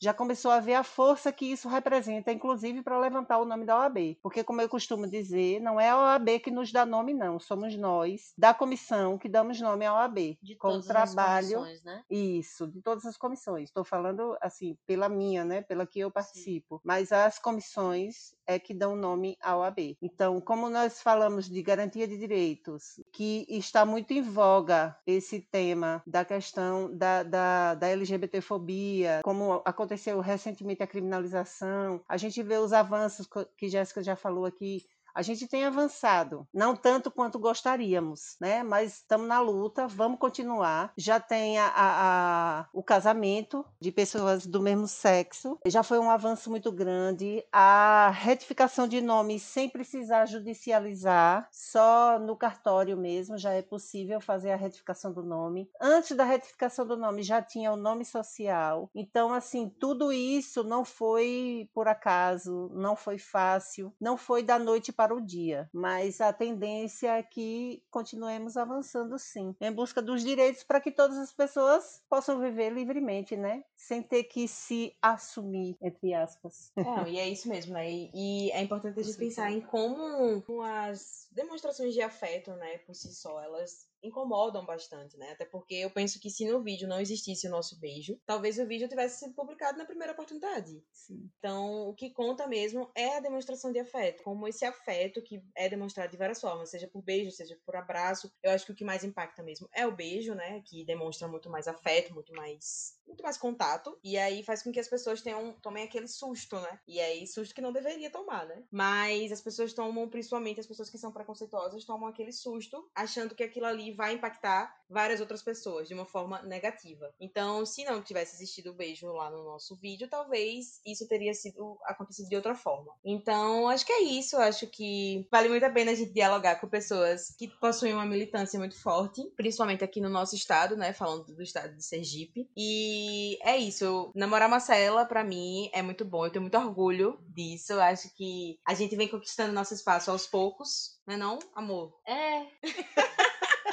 já 0.00 0.12
começou 0.12 0.50
a 0.50 0.60
ver 0.60 0.74
a 0.74 0.84
força 0.84 1.32
que 1.32 1.46
isso 1.46 1.68
representa, 1.68 2.32
inclusive 2.32 2.82
para 2.82 2.98
levantar 2.98 3.38
o 3.38 3.44
nome 3.44 3.64
da 3.64 3.78
OAB. 3.78 4.18
Porque, 4.22 4.44
como 4.44 4.60
eu 4.60 4.68
costumo 4.68 5.08
dizer, 5.08 5.60
não 5.60 5.80
é 5.80 5.90
a 5.90 5.96
OAB 5.96 6.40
que 6.40 6.50
nos 6.50 6.70
dá 6.70 6.84
nome, 6.84 7.14
não. 7.14 7.38
Somos 7.38 7.76
nós, 7.76 8.32
da 8.36 8.52
comissão, 8.52 9.18
que 9.18 9.28
damos 9.28 9.60
nome 9.60 9.86
à 9.86 9.94
OAB. 9.94 10.38
De 10.42 10.56
com 10.56 10.68
todas 10.68 10.86
trabalho. 10.86 11.46
as 11.46 11.52
comissões, 11.54 11.82
né? 11.82 12.04
Isso, 12.10 12.66
de 12.66 12.82
todas 12.82 13.04
as 13.06 13.16
comissões. 13.16 13.68
Estou 13.68 13.84
falando, 13.84 14.36
assim, 14.40 14.76
pela 14.86 15.08
minha, 15.08 15.44
né? 15.44 15.62
Pela 15.62 15.86
que 15.86 16.00
eu 16.00 16.10
participo. 16.10 16.80
Mas 16.84 17.12
as 17.12 17.38
comissões 17.38 18.35
é 18.46 18.58
que 18.58 18.72
dão 18.72 18.96
nome 18.96 19.36
à 19.42 19.56
OAB. 19.56 19.96
Então, 20.00 20.40
como 20.40 20.70
nós 20.70 21.02
falamos 21.02 21.48
de 21.48 21.62
garantia 21.62 22.06
de 22.06 22.16
direitos, 22.16 23.00
que 23.12 23.46
está 23.48 23.84
muito 23.84 24.12
em 24.12 24.22
voga 24.22 24.96
esse 25.06 25.40
tema 25.40 26.02
da 26.06 26.24
questão 26.24 26.94
da, 26.96 27.22
da, 27.22 27.74
da 27.74 27.88
LGBTfobia, 27.88 29.20
como 29.24 29.62
aconteceu 29.64 30.20
recentemente 30.20 30.82
a 30.82 30.86
criminalização, 30.86 32.00
a 32.08 32.16
gente 32.16 32.42
vê 32.42 32.56
os 32.58 32.72
avanços 32.72 33.28
que 33.56 33.68
Jéssica 33.68 34.02
já 34.02 34.16
falou 34.16 34.44
aqui, 34.44 34.84
a 35.16 35.22
gente 35.22 35.48
tem 35.48 35.64
avançado, 35.64 36.46
não 36.52 36.76
tanto 36.76 37.10
quanto 37.10 37.38
gostaríamos, 37.38 38.36
né? 38.38 38.62
Mas 38.62 38.96
estamos 38.98 39.26
na 39.26 39.40
luta, 39.40 39.88
vamos 39.88 40.18
continuar. 40.18 40.92
Já 40.96 41.18
tem 41.18 41.58
a, 41.58 41.66
a- 41.68 42.60
a- 42.60 42.68
o 42.72 42.82
casamento 42.82 43.64
de 43.80 43.90
pessoas 43.90 44.46
do 44.46 44.60
mesmo 44.60 44.86
sexo, 44.86 45.58
já 45.66 45.82
foi 45.82 45.98
um 45.98 46.10
avanço 46.10 46.50
muito 46.50 46.70
grande. 46.70 47.42
A 47.50 48.10
retificação 48.14 48.86
de 48.86 49.00
nomes 49.00 49.42
sem 49.42 49.70
precisar 49.70 50.26
judicializar, 50.26 51.48
só 51.50 52.18
no 52.18 52.36
cartório 52.36 52.96
mesmo 52.96 53.38
já 53.38 53.52
é 53.52 53.62
possível 53.62 54.20
fazer 54.20 54.50
a 54.50 54.56
retificação 54.56 55.12
do 55.12 55.22
nome. 55.22 55.70
Antes 55.80 56.16
da 56.16 56.24
retificação 56.24 56.86
do 56.86 56.96
nome 56.96 57.22
já 57.22 57.40
tinha 57.40 57.72
o 57.72 57.76
nome 57.76 58.04
social. 58.04 58.90
Então, 58.94 59.32
assim, 59.32 59.68
tudo 59.80 60.12
isso 60.12 60.62
não 60.62 60.84
foi 60.84 61.68
por 61.72 61.88
acaso, 61.88 62.70
não 62.74 62.94
foi 62.96 63.18
fácil, 63.18 63.92
não 64.00 64.16
foi 64.16 64.42
da 64.42 64.58
noite 64.58 64.92
para 64.92 65.05
o 65.14 65.20
dia, 65.20 65.68
mas 65.72 66.20
a 66.20 66.32
tendência 66.32 67.18
é 67.18 67.22
que 67.22 67.82
continuemos 67.90 68.56
avançando 68.56 69.18
sim, 69.18 69.54
em 69.60 69.72
busca 69.72 70.02
dos 70.02 70.22
direitos 70.22 70.62
para 70.62 70.80
que 70.80 70.90
todas 70.90 71.16
as 71.16 71.32
pessoas 71.32 72.02
possam 72.08 72.40
viver 72.40 72.70
livremente, 72.70 73.36
né? 73.36 73.64
Sem 73.74 74.02
ter 74.02 74.24
que 74.24 74.48
se 74.48 74.96
assumir, 75.00 75.76
entre 75.80 76.14
aspas. 76.14 76.72
Não, 76.76 77.06
e 77.06 77.18
é 77.18 77.28
isso 77.28 77.48
mesmo, 77.48 77.74
né? 77.74 77.90
E, 77.90 78.10
e 78.14 78.50
é 78.52 78.62
importante 78.62 78.98
a 78.98 79.02
gente 79.02 79.18
pensar 79.18 79.50
em 79.50 79.60
como 79.60 80.62
as 80.62 81.25
demonstrações 81.36 81.92
de 81.94 82.00
afeto, 82.00 82.50
né, 82.56 82.78
por 82.78 82.94
si 82.94 83.14
só, 83.14 83.40
elas 83.42 83.86
incomodam 84.02 84.64
bastante, 84.64 85.16
né? 85.18 85.32
Até 85.32 85.44
porque 85.44 85.74
eu 85.74 85.90
penso 85.90 86.18
que 86.18 86.30
se 86.30 86.48
no 86.48 86.62
vídeo 86.62 86.88
não 86.88 87.00
existisse 87.00 87.46
o 87.46 87.50
nosso 87.50 87.78
beijo, 87.78 88.18
talvez 88.24 88.58
o 88.58 88.66
vídeo 88.66 88.88
tivesse 88.88 89.20
sido 89.20 89.34
publicado 89.34 89.76
na 89.76 89.84
primeira 89.84 90.12
oportunidade. 90.12 90.82
Sim. 90.90 91.30
Então, 91.38 91.88
o 91.88 91.94
que 91.94 92.10
conta 92.10 92.46
mesmo 92.46 92.90
é 92.94 93.16
a 93.16 93.20
demonstração 93.20 93.70
de 93.70 93.78
afeto, 93.78 94.22
como 94.22 94.48
esse 94.48 94.64
afeto 94.64 95.22
que 95.22 95.42
é 95.54 95.68
demonstrado 95.68 96.10
de 96.10 96.16
várias 96.16 96.40
formas, 96.40 96.70
seja 96.70 96.88
por 96.88 97.02
beijo, 97.02 97.30
seja 97.30 97.58
por 97.64 97.76
abraço. 97.76 98.32
Eu 98.42 98.52
acho 98.52 98.64
que 98.64 98.72
o 98.72 98.74
que 98.74 98.84
mais 98.84 99.04
impacta 99.04 99.42
mesmo 99.42 99.68
é 99.74 99.86
o 99.86 99.94
beijo, 99.94 100.34
né? 100.34 100.62
Que 100.64 100.84
demonstra 100.84 101.28
muito 101.28 101.50
mais 101.50 101.68
afeto, 101.68 102.14
muito 102.14 102.32
mais 102.32 102.95
muito 103.06 103.22
mais 103.22 103.36
contato 103.36 103.98
e 104.02 104.16
aí 104.18 104.42
faz 104.42 104.62
com 104.62 104.72
que 104.72 104.80
as 104.80 104.88
pessoas 104.88 105.22
tenham 105.22 105.52
tomem 105.62 105.84
aquele 105.84 106.08
susto, 106.08 106.58
né? 106.60 106.80
E 106.86 107.00
aí 107.00 107.26
susto 107.26 107.54
que 107.54 107.60
não 107.60 107.72
deveria 107.72 108.10
tomar, 108.10 108.46
né? 108.46 108.62
Mas 108.70 109.32
as 109.32 109.40
pessoas 109.40 109.72
tomam, 109.72 110.08
principalmente 110.08 110.60
as 110.60 110.66
pessoas 110.66 110.90
que 110.90 110.98
são 110.98 111.12
preconceituosas, 111.12 111.84
tomam 111.84 112.08
aquele 112.08 112.32
susto 112.32 112.90
achando 112.94 113.34
que 113.34 113.42
aquilo 113.42 113.66
ali 113.66 113.92
vai 113.92 114.14
impactar 114.14 114.84
várias 114.88 115.20
outras 115.20 115.42
pessoas 115.42 115.88
de 115.88 115.94
uma 115.94 116.06
forma 116.06 116.42
negativa. 116.42 117.12
Então, 117.20 117.64
se 117.66 117.84
não 117.84 118.02
tivesse 118.02 118.36
existido 118.36 118.70
o 118.70 118.74
beijo 118.74 119.06
lá 119.12 119.30
no 119.30 119.44
nosso 119.44 119.76
vídeo, 119.76 120.08
talvez 120.08 120.80
isso 120.86 121.06
teria 121.08 121.34
sido 121.34 121.78
acontecido 121.84 122.28
de 122.28 122.36
outra 122.36 122.54
forma. 122.54 122.92
Então, 123.04 123.68
acho 123.68 123.84
que 123.84 123.92
é 123.92 124.02
isso. 124.02 124.36
Acho 124.36 124.66
que 124.66 125.26
vale 125.30 125.48
muito 125.48 125.64
a 125.64 125.70
pena 125.70 125.92
a 125.92 125.94
gente 125.94 126.12
dialogar 126.12 126.56
com 126.56 126.68
pessoas 126.68 127.34
que 127.36 127.48
possuem 127.48 127.94
uma 127.94 128.06
militância 128.06 128.58
muito 128.58 128.80
forte, 128.80 129.22
principalmente 129.36 129.84
aqui 129.84 130.00
no 130.00 130.08
nosso 130.08 130.34
estado, 130.34 130.76
né? 130.76 130.92
Falando 130.92 131.24
do 131.26 131.42
estado 131.42 131.74
de 131.74 131.84
Sergipe. 131.84 132.48
E 132.56 133.38
é 133.42 133.56
isso. 133.56 134.10
Namorar 134.14 134.48
Marcela, 134.48 135.04
para 135.04 135.24
mim, 135.24 135.70
é 135.72 135.82
muito 135.82 136.04
bom. 136.04 136.24
Eu 136.24 136.30
tenho 136.30 136.42
muito 136.42 136.58
orgulho 136.58 137.18
disso. 137.28 137.72
Eu 137.72 137.80
acho 137.80 138.14
que 138.14 138.58
a 138.64 138.74
gente 138.74 138.96
vem 138.96 139.08
conquistando 139.08 139.52
nosso 139.52 139.74
espaço 139.74 140.10
aos 140.10 140.26
poucos, 140.26 140.98
não 141.06 141.14
é 141.14 141.18
não, 141.18 141.38
amor? 141.54 141.92
É. 142.06 142.46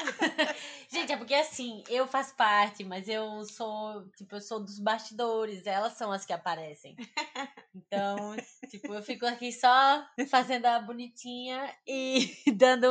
Gente, 0.90 1.12
é 1.12 1.18
porque 1.18 1.34
assim, 1.34 1.84
eu 1.90 2.08
faço 2.08 2.36
parte, 2.36 2.84
mas 2.84 3.08
eu 3.08 3.44
sou, 3.46 4.08
tipo, 4.16 4.36
eu 4.36 4.42
sou 4.42 4.60
dos 4.60 4.80
bastidores, 4.80 5.66
elas 5.66 5.94
são 5.94 6.12
as 6.12 6.26
que 6.26 6.34
aparecem. 6.34 6.96
Então, 7.76 8.36
tipo, 8.70 8.94
eu 8.94 9.02
fico 9.02 9.26
aqui 9.26 9.52
só 9.52 10.06
fazendo 10.30 10.66
a 10.68 10.80
bonitinha 10.80 11.74
e 11.88 12.30
dando 12.56 12.88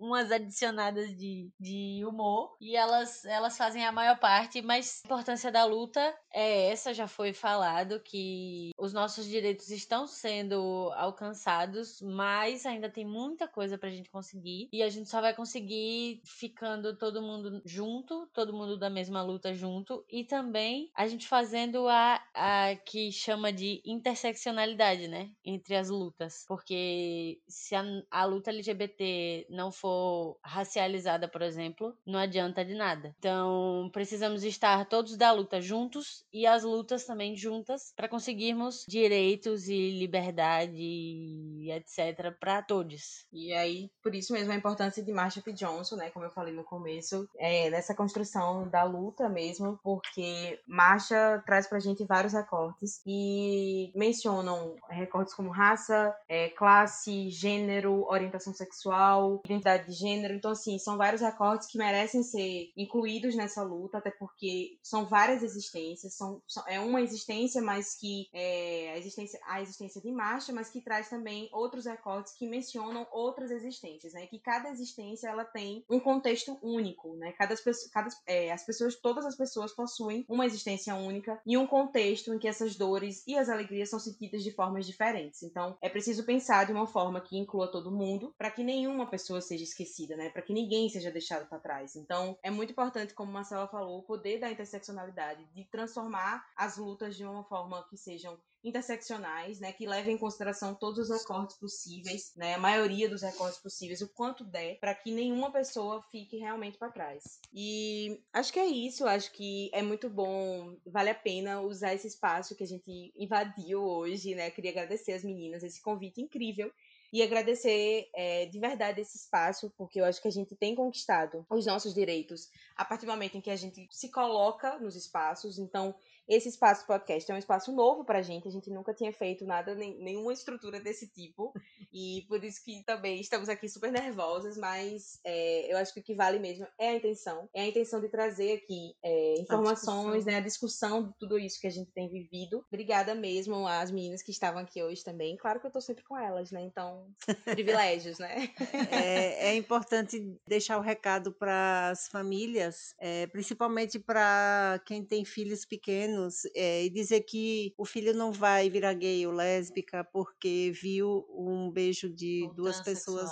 umas 0.00 0.32
adicionadas 0.32 1.14
de, 1.16 1.50
de 1.60 2.02
humor. 2.06 2.56
E 2.60 2.74
elas, 2.74 3.24
elas 3.24 3.56
fazem 3.56 3.84
a 3.84 3.92
maior 3.92 4.18
parte, 4.18 4.62
mas 4.62 5.02
a 5.04 5.08
importância 5.08 5.52
da 5.52 5.64
luta 5.64 6.14
é 6.32 6.70
essa, 6.70 6.94
já 6.94 7.06
foi 7.06 7.32
falado, 7.32 8.00
que 8.00 8.70
os 8.78 8.92
nossos 8.92 9.26
direitos 9.26 9.70
estão 9.70 10.06
sendo 10.06 10.90
alcançados, 10.96 12.00
mas 12.00 12.64
ainda 12.64 12.88
tem 12.88 13.04
muita 13.04 13.46
coisa 13.46 13.76
pra 13.76 13.90
gente 13.90 14.10
conseguir. 14.10 14.68
E 14.72 14.82
a 14.82 14.88
gente 14.88 15.08
só 15.08 15.20
vai 15.20 15.34
conseguir 15.34 16.22
ficando 16.24 16.96
todo 16.96 17.22
mundo 17.22 17.62
junto, 17.64 18.26
todo 18.32 18.52
mundo 18.54 18.78
da 18.78 18.88
mesma 18.88 19.22
luta 19.22 19.52
junto. 19.52 20.04
E 20.08 20.24
também 20.24 20.90
a 20.94 21.06
gente 21.06 21.28
fazendo 21.28 21.88
a, 21.88 22.22
a 22.34 22.76
que 22.76 23.12
chama 23.12 23.52
de 23.52 23.82
inter 23.84 24.13
interseccionalidade, 24.14 25.08
né? 25.08 25.30
Entre 25.44 25.74
as 25.74 25.90
lutas. 25.90 26.44
Porque 26.46 27.40
se 27.48 27.74
a, 27.74 27.84
a 28.10 28.24
luta 28.24 28.50
LGBT 28.50 29.46
não 29.50 29.70
for 29.70 30.38
racializada, 30.42 31.28
por 31.28 31.42
exemplo, 31.42 31.96
não 32.06 32.18
adianta 32.18 32.64
de 32.64 32.74
nada. 32.74 33.14
Então, 33.18 33.90
precisamos 33.92 34.44
estar 34.44 34.86
todos 34.86 35.16
da 35.16 35.32
luta 35.32 35.60
juntos 35.60 36.24
e 36.32 36.46
as 36.46 36.62
lutas 36.62 37.04
também 37.04 37.36
juntas 37.36 37.92
para 37.96 38.08
conseguirmos 38.08 38.84
direitos 38.88 39.68
e 39.68 39.90
liberdade 39.98 40.76
e 40.76 41.70
etc 41.72 42.36
para 42.38 42.62
todos. 42.62 43.26
E 43.32 43.52
aí, 43.52 43.90
por 44.02 44.14
isso 44.14 44.32
mesmo 44.32 44.52
a 44.52 44.56
importância 44.56 45.02
de 45.02 45.12
Marsha 45.12 45.42
P. 45.42 45.52
Johnson, 45.52 45.96
né, 45.96 46.10
como 46.10 46.24
eu 46.24 46.30
falei 46.30 46.54
no 46.54 46.64
começo, 46.64 47.28
é 47.36 47.68
nessa 47.70 47.94
construção 47.94 48.68
da 48.68 48.84
luta 48.84 49.28
mesmo, 49.28 49.78
porque 49.82 50.60
Marsha 50.68 51.42
traz 51.44 51.66
pra 51.66 51.80
gente 51.80 52.04
vários 52.04 52.32
recortes 52.32 53.00
e 53.06 53.92
mencionam 54.04 54.76
recortes 54.88 55.34
como 55.34 55.50
raça, 55.50 56.14
é, 56.28 56.48
classe, 56.50 57.30
gênero, 57.30 58.04
orientação 58.08 58.52
sexual, 58.52 59.40
identidade 59.44 59.86
de 59.86 59.92
gênero. 59.92 60.34
Então, 60.34 60.50
assim, 60.50 60.78
são 60.78 60.96
vários 60.96 61.22
recortes 61.22 61.68
que 61.68 61.78
merecem 61.78 62.22
ser 62.22 62.70
incluídos 62.76 63.34
nessa 63.34 63.62
luta, 63.62 63.98
até 63.98 64.10
porque 64.10 64.78
são 64.82 65.06
várias 65.06 65.42
existências, 65.42 66.14
são, 66.14 66.42
são 66.46 66.62
é 66.68 66.78
uma 66.80 67.00
existência, 67.00 67.62
mas 67.62 67.94
que 67.94 68.28
é 68.32 68.92
a 68.94 68.98
existência, 68.98 69.40
a 69.46 69.62
existência 69.62 70.00
de 70.00 70.10
marcha, 70.12 70.52
mas 70.52 70.68
que 70.68 70.80
traz 70.80 71.08
também 71.08 71.48
outros 71.52 71.86
recortes 71.86 72.34
que 72.34 72.46
mencionam 72.46 73.06
outras 73.10 73.50
existências, 73.50 74.12
né? 74.12 74.26
Que 74.26 74.38
cada 74.38 74.68
existência 74.70 75.28
ela 75.28 75.44
tem 75.44 75.84
um 75.88 75.98
contexto 75.98 76.58
único, 76.62 77.14
né? 77.16 77.32
Cada, 77.32 77.54
cada 77.92 78.08
é, 78.26 78.52
as 78.52 78.64
pessoas, 78.64 78.96
todas 78.96 79.24
as 79.24 79.36
pessoas 79.36 79.72
possuem 79.72 80.24
uma 80.28 80.44
existência 80.44 80.94
única 80.94 81.40
e 81.46 81.56
um 81.56 81.66
contexto 81.66 82.34
em 82.34 82.38
que 82.38 82.48
essas 82.48 82.76
dores 82.76 83.22
e 83.26 83.36
as 83.36 83.48
alegrias 83.48 83.90
são 83.94 84.12
sentidas 84.12 84.42
de 84.42 84.50
formas 84.50 84.86
diferentes. 84.86 85.42
Então, 85.42 85.76
é 85.80 85.88
preciso 85.88 86.24
pensar 86.24 86.66
de 86.66 86.72
uma 86.72 86.86
forma 86.86 87.20
que 87.20 87.36
inclua 87.36 87.70
todo 87.70 87.90
mundo, 87.90 88.34
para 88.36 88.50
que 88.50 88.64
nenhuma 88.64 89.08
pessoa 89.08 89.40
seja 89.40 89.62
esquecida, 89.62 90.16
né? 90.16 90.30
Para 90.30 90.42
que 90.42 90.52
ninguém 90.52 90.88
seja 90.88 91.10
deixado 91.10 91.48
para 91.48 91.60
trás. 91.60 91.94
Então, 91.94 92.36
é 92.42 92.50
muito 92.50 92.70
importante, 92.72 93.14
como 93.14 93.32
Marcela 93.32 93.68
falou, 93.68 93.98
o 93.98 94.02
poder 94.02 94.38
da 94.40 94.50
interseccionalidade, 94.50 95.44
de 95.52 95.64
transformar 95.64 96.44
as 96.56 96.76
lutas 96.76 97.16
de 97.16 97.24
uma 97.24 97.44
forma 97.44 97.86
que 97.88 97.96
sejam 97.96 98.38
interseccionais, 98.64 99.60
né, 99.60 99.72
que 99.72 99.86
levem 99.86 100.14
em 100.14 100.18
consideração 100.18 100.74
todos 100.74 101.10
os 101.10 101.20
recortes 101.20 101.56
possíveis, 101.58 102.32
né, 102.34 102.54
a 102.54 102.58
maioria 102.58 103.08
dos 103.08 103.22
recortes 103.22 103.60
possíveis, 103.60 104.00
o 104.00 104.08
quanto 104.08 104.42
der, 104.42 104.78
para 104.80 104.94
que 104.94 105.12
nenhuma 105.12 105.52
pessoa 105.52 106.02
fique 106.10 106.38
realmente 106.38 106.78
para 106.78 106.90
trás. 106.90 107.38
E 107.52 108.20
acho 108.32 108.52
que 108.52 108.58
é 108.58 108.66
isso, 108.66 109.06
acho 109.06 109.30
que 109.32 109.70
é 109.72 109.82
muito 109.82 110.08
bom, 110.08 110.76
vale 110.86 111.10
a 111.10 111.14
pena 111.14 111.60
usar 111.60 111.94
esse 111.94 112.06
espaço 112.06 112.56
que 112.56 112.64
a 112.64 112.66
gente 112.66 113.12
invadiu 113.16 113.82
hoje, 113.82 114.34
né? 114.34 114.50
Queria 114.50 114.70
agradecer 114.70 115.12
as 115.12 115.22
meninas 115.22 115.62
esse 115.62 115.82
convite 115.82 116.20
incrível 116.20 116.72
e 117.14 117.22
agradecer 117.22 118.08
é, 118.12 118.46
de 118.46 118.58
verdade 118.58 119.00
esse 119.00 119.16
espaço, 119.16 119.72
porque 119.78 120.00
eu 120.00 120.04
acho 120.04 120.20
que 120.20 120.26
a 120.26 120.32
gente 120.32 120.56
tem 120.56 120.74
conquistado 120.74 121.46
os 121.48 121.64
nossos 121.64 121.94
direitos 121.94 122.50
a 122.76 122.84
partir 122.84 123.06
do 123.06 123.12
momento 123.12 123.36
em 123.36 123.40
que 123.40 123.50
a 123.50 123.56
gente 123.56 123.86
se 123.92 124.10
coloca 124.10 124.80
nos 124.80 124.96
espaços. 124.96 125.56
Então, 125.56 125.94
esse 126.28 126.48
espaço 126.48 126.86
podcast 126.86 127.30
é 127.30 127.34
um 127.34 127.38
espaço 127.38 127.72
novo 127.72 128.04
pra 128.04 128.22
gente, 128.22 128.48
a 128.48 128.50
gente 128.50 128.70
nunca 128.70 128.94
tinha 128.94 129.12
feito 129.12 129.44
nada, 129.44 129.74
nenhuma 129.74 130.32
estrutura 130.32 130.80
desse 130.80 131.06
tipo, 131.08 131.52
e 131.94 132.22
por 132.26 132.42
isso 132.42 132.62
que 132.64 132.82
também 132.84 133.20
estamos 133.20 133.48
aqui 133.48 133.68
super 133.68 133.92
nervosas, 133.92 134.58
mas 134.58 135.20
é, 135.24 135.72
eu 135.72 135.78
acho 135.78 135.94
que 135.94 136.00
o 136.00 136.02
que 136.02 136.14
vale 136.14 136.40
mesmo 136.40 136.66
é 136.76 136.88
a 136.88 136.96
intenção, 136.96 137.48
é 137.54 137.62
a 137.62 137.68
intenção 137.68 138.00
de 138.00 138.08
trazer 138.08 138.54
aqui 138.54 138.96
é, 139.04 139.40
informações, 139.40 140.26
a 140.26 140.32
né, 140.32 140.36
a 140.38 140.40
discussão 140.40 141.04
de 141.04 141.14
tudo 141.20 141.38
isso 141.38 141.60
que 141.60 141.68
a 141.68 141.70
gente 141.70 141.92
tem 141.92 142.10
vivido. 142.10 142.64
Obrigada 142.66 143.14
mesmo 143.14 143.68
às 143.68 143.92
meninas 143.92 144.22
que 144.22 144.32
estavam 144.32 144.60
aqui 144.60 144.82
hoje 144.82 145.04
também, 145.04 145.36
claro 145.36 145.60
que 145.60 145.68
eu 145.68 145.70
tô 145.70 145.80
sempre 145.80 146.02
com 146.02 146.18
elas, 146.18 146.50
né, 146.50 146.62
então, 146.62 147.06
privilégios, 147.44 148.18
né? 148.18 148.52
É, 148.90 149.50
é 149.50 149.56
importante 149.56 150.36
deixar 150.48 150.78
o 150.78 150.82
recado 150.82 151.32
para 151.32 151.90
as 151.90 152.08
famílias, 152.08 152.94
é, 152.98 153.28
principalmente 153.28 154.00
para 154.00 154.82
quem 154.84 155.04
tem 155.04 155.24
filhos 155.24 155.64
pequenos, 155.64 156.44
é, 156.56 156.84
e 156.84 156.90
dizer 156.90 157.20
que 157.20 157.72
o 157.78 157.84
filho 157.84 158.12
não 158.12 158.32
vai 158.32 158.68
virar 158.68 158.94
gay 158.94 159.24
ou 159.26 159.32
lésbica 159.32 160.02
porque 160.12 160.72
viu 160.74 161.24
um 161.30 161.70
beijo 161.84 162.08
de 162.08 162.50
duas 162.56 162.80
pessoas 162.80 163.30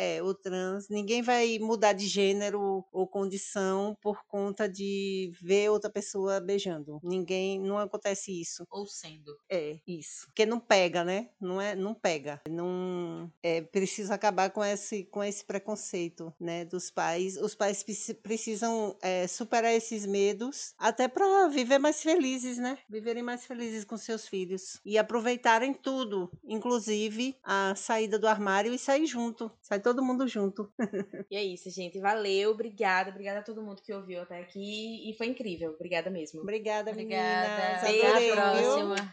é, 0.00 0.22
o 0.22 0.32
trans, 0.32 0.88
ninguém 0.88 1.20
vai 1.20 1.58
mudar 1.58 1.92
de 1.92 2.06
gênero 2.06 2.82
ou 2.90 3.06
condição 3.06 3.94
por 4.00 4.24
conta 4.26 4.66
de 4.66 5.30
ver 5.42 5.68
outra 5.68 5.90
pessoa 5.90 6.40
beijando. 6.40 6.98
Ninguém, 7.02 7.60
não 7.60 7.76
acontece 7.76 8.32
isso. 8.40 8.64
Ou 8.70 8.86
sendo. 8.86 9.36
É, 9.50 9.78
isso. 9.86 10.24
Porque 10.28 10.46
não 10.46 10.58
pega, 10.58 11.04
né? 11.04 11.28
Não 11.38 11.60
é, 11.60 11.76
não 11.76 11.92
pega. 11.92 12.40
Não 12.48 13.30
é 13.42 13.60
preciso 13.60 14.10
acabar 14.10 14.48
com 14.48 14.64
esse 14.64 15.04
com 15.04 15.22
esse 15.22 15.44
preconceito, 15.44 16.32
né, 16.40 16.64
dos 16.64 16.90
pais. 16.90 17.36
Os 17.36 17.54
pais 17.54 17.84
precisam 18.22 18.96
é, 19.02 19.26
superar 19.26 19.74
esses 19.74 20.06
medos 20.06 20.72
até 20.78 21.08
para 21.08 21.48
viver 21.48 21.78
mais 21.78 22.02
felizes, 22.02 22.56
né? 22.56 22.78
Viverem 22.88 23.22
mais 23.22 23.44
felizes 23.44 23.84
com 23.84 23.98
seus 23.98 24.26
filhos 24.26 24.80
e 24.82 24.96
aproveitarem 24.96 25.74
tudo, 25.74 26.30
inclusive 26.42 27.36
a 27.42 27.74
saída 27.76 28.18
do 28.18 28.26
armário 28.26 28.72
e 28.72 28.78
sair 28.78 29.04
junto. 29.04 29.50
Sai 29.60 29.78
todo 29.90 30.04
mundo 30.04 30.26
junto. 30.28 30.72
e 31.30 31.36
é 31.36 31.42
isso, 31.42 31.68
gente. 31.70 31.98
Valeu, 31.98 32.52
obrigada. 32.52 33.10
Obrigada 33.10 33.40
a 33.40 33.42
todo 33.42 33.62
mundo 33.62 33.82
que 33.82 33.92
ouviu 33.92 34.22
até 34.22 34.40
aqui. 34.40 35.10
E 35.10 35.14
foi 35.14 35.26
incrível. 35.26 35.72
Obrigada 35.72 36.10
mesmo. 36.10 36.40
Obrigada, 36.40 36.90
obrigada. 36.92 37.82
meninas. 37.82 38.14
Até 38.14 38.30
a 38.30 38.34
próxima. 38.34 39.12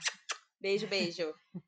Beijo, 0.61 0.87
beijo. 0.87 1.33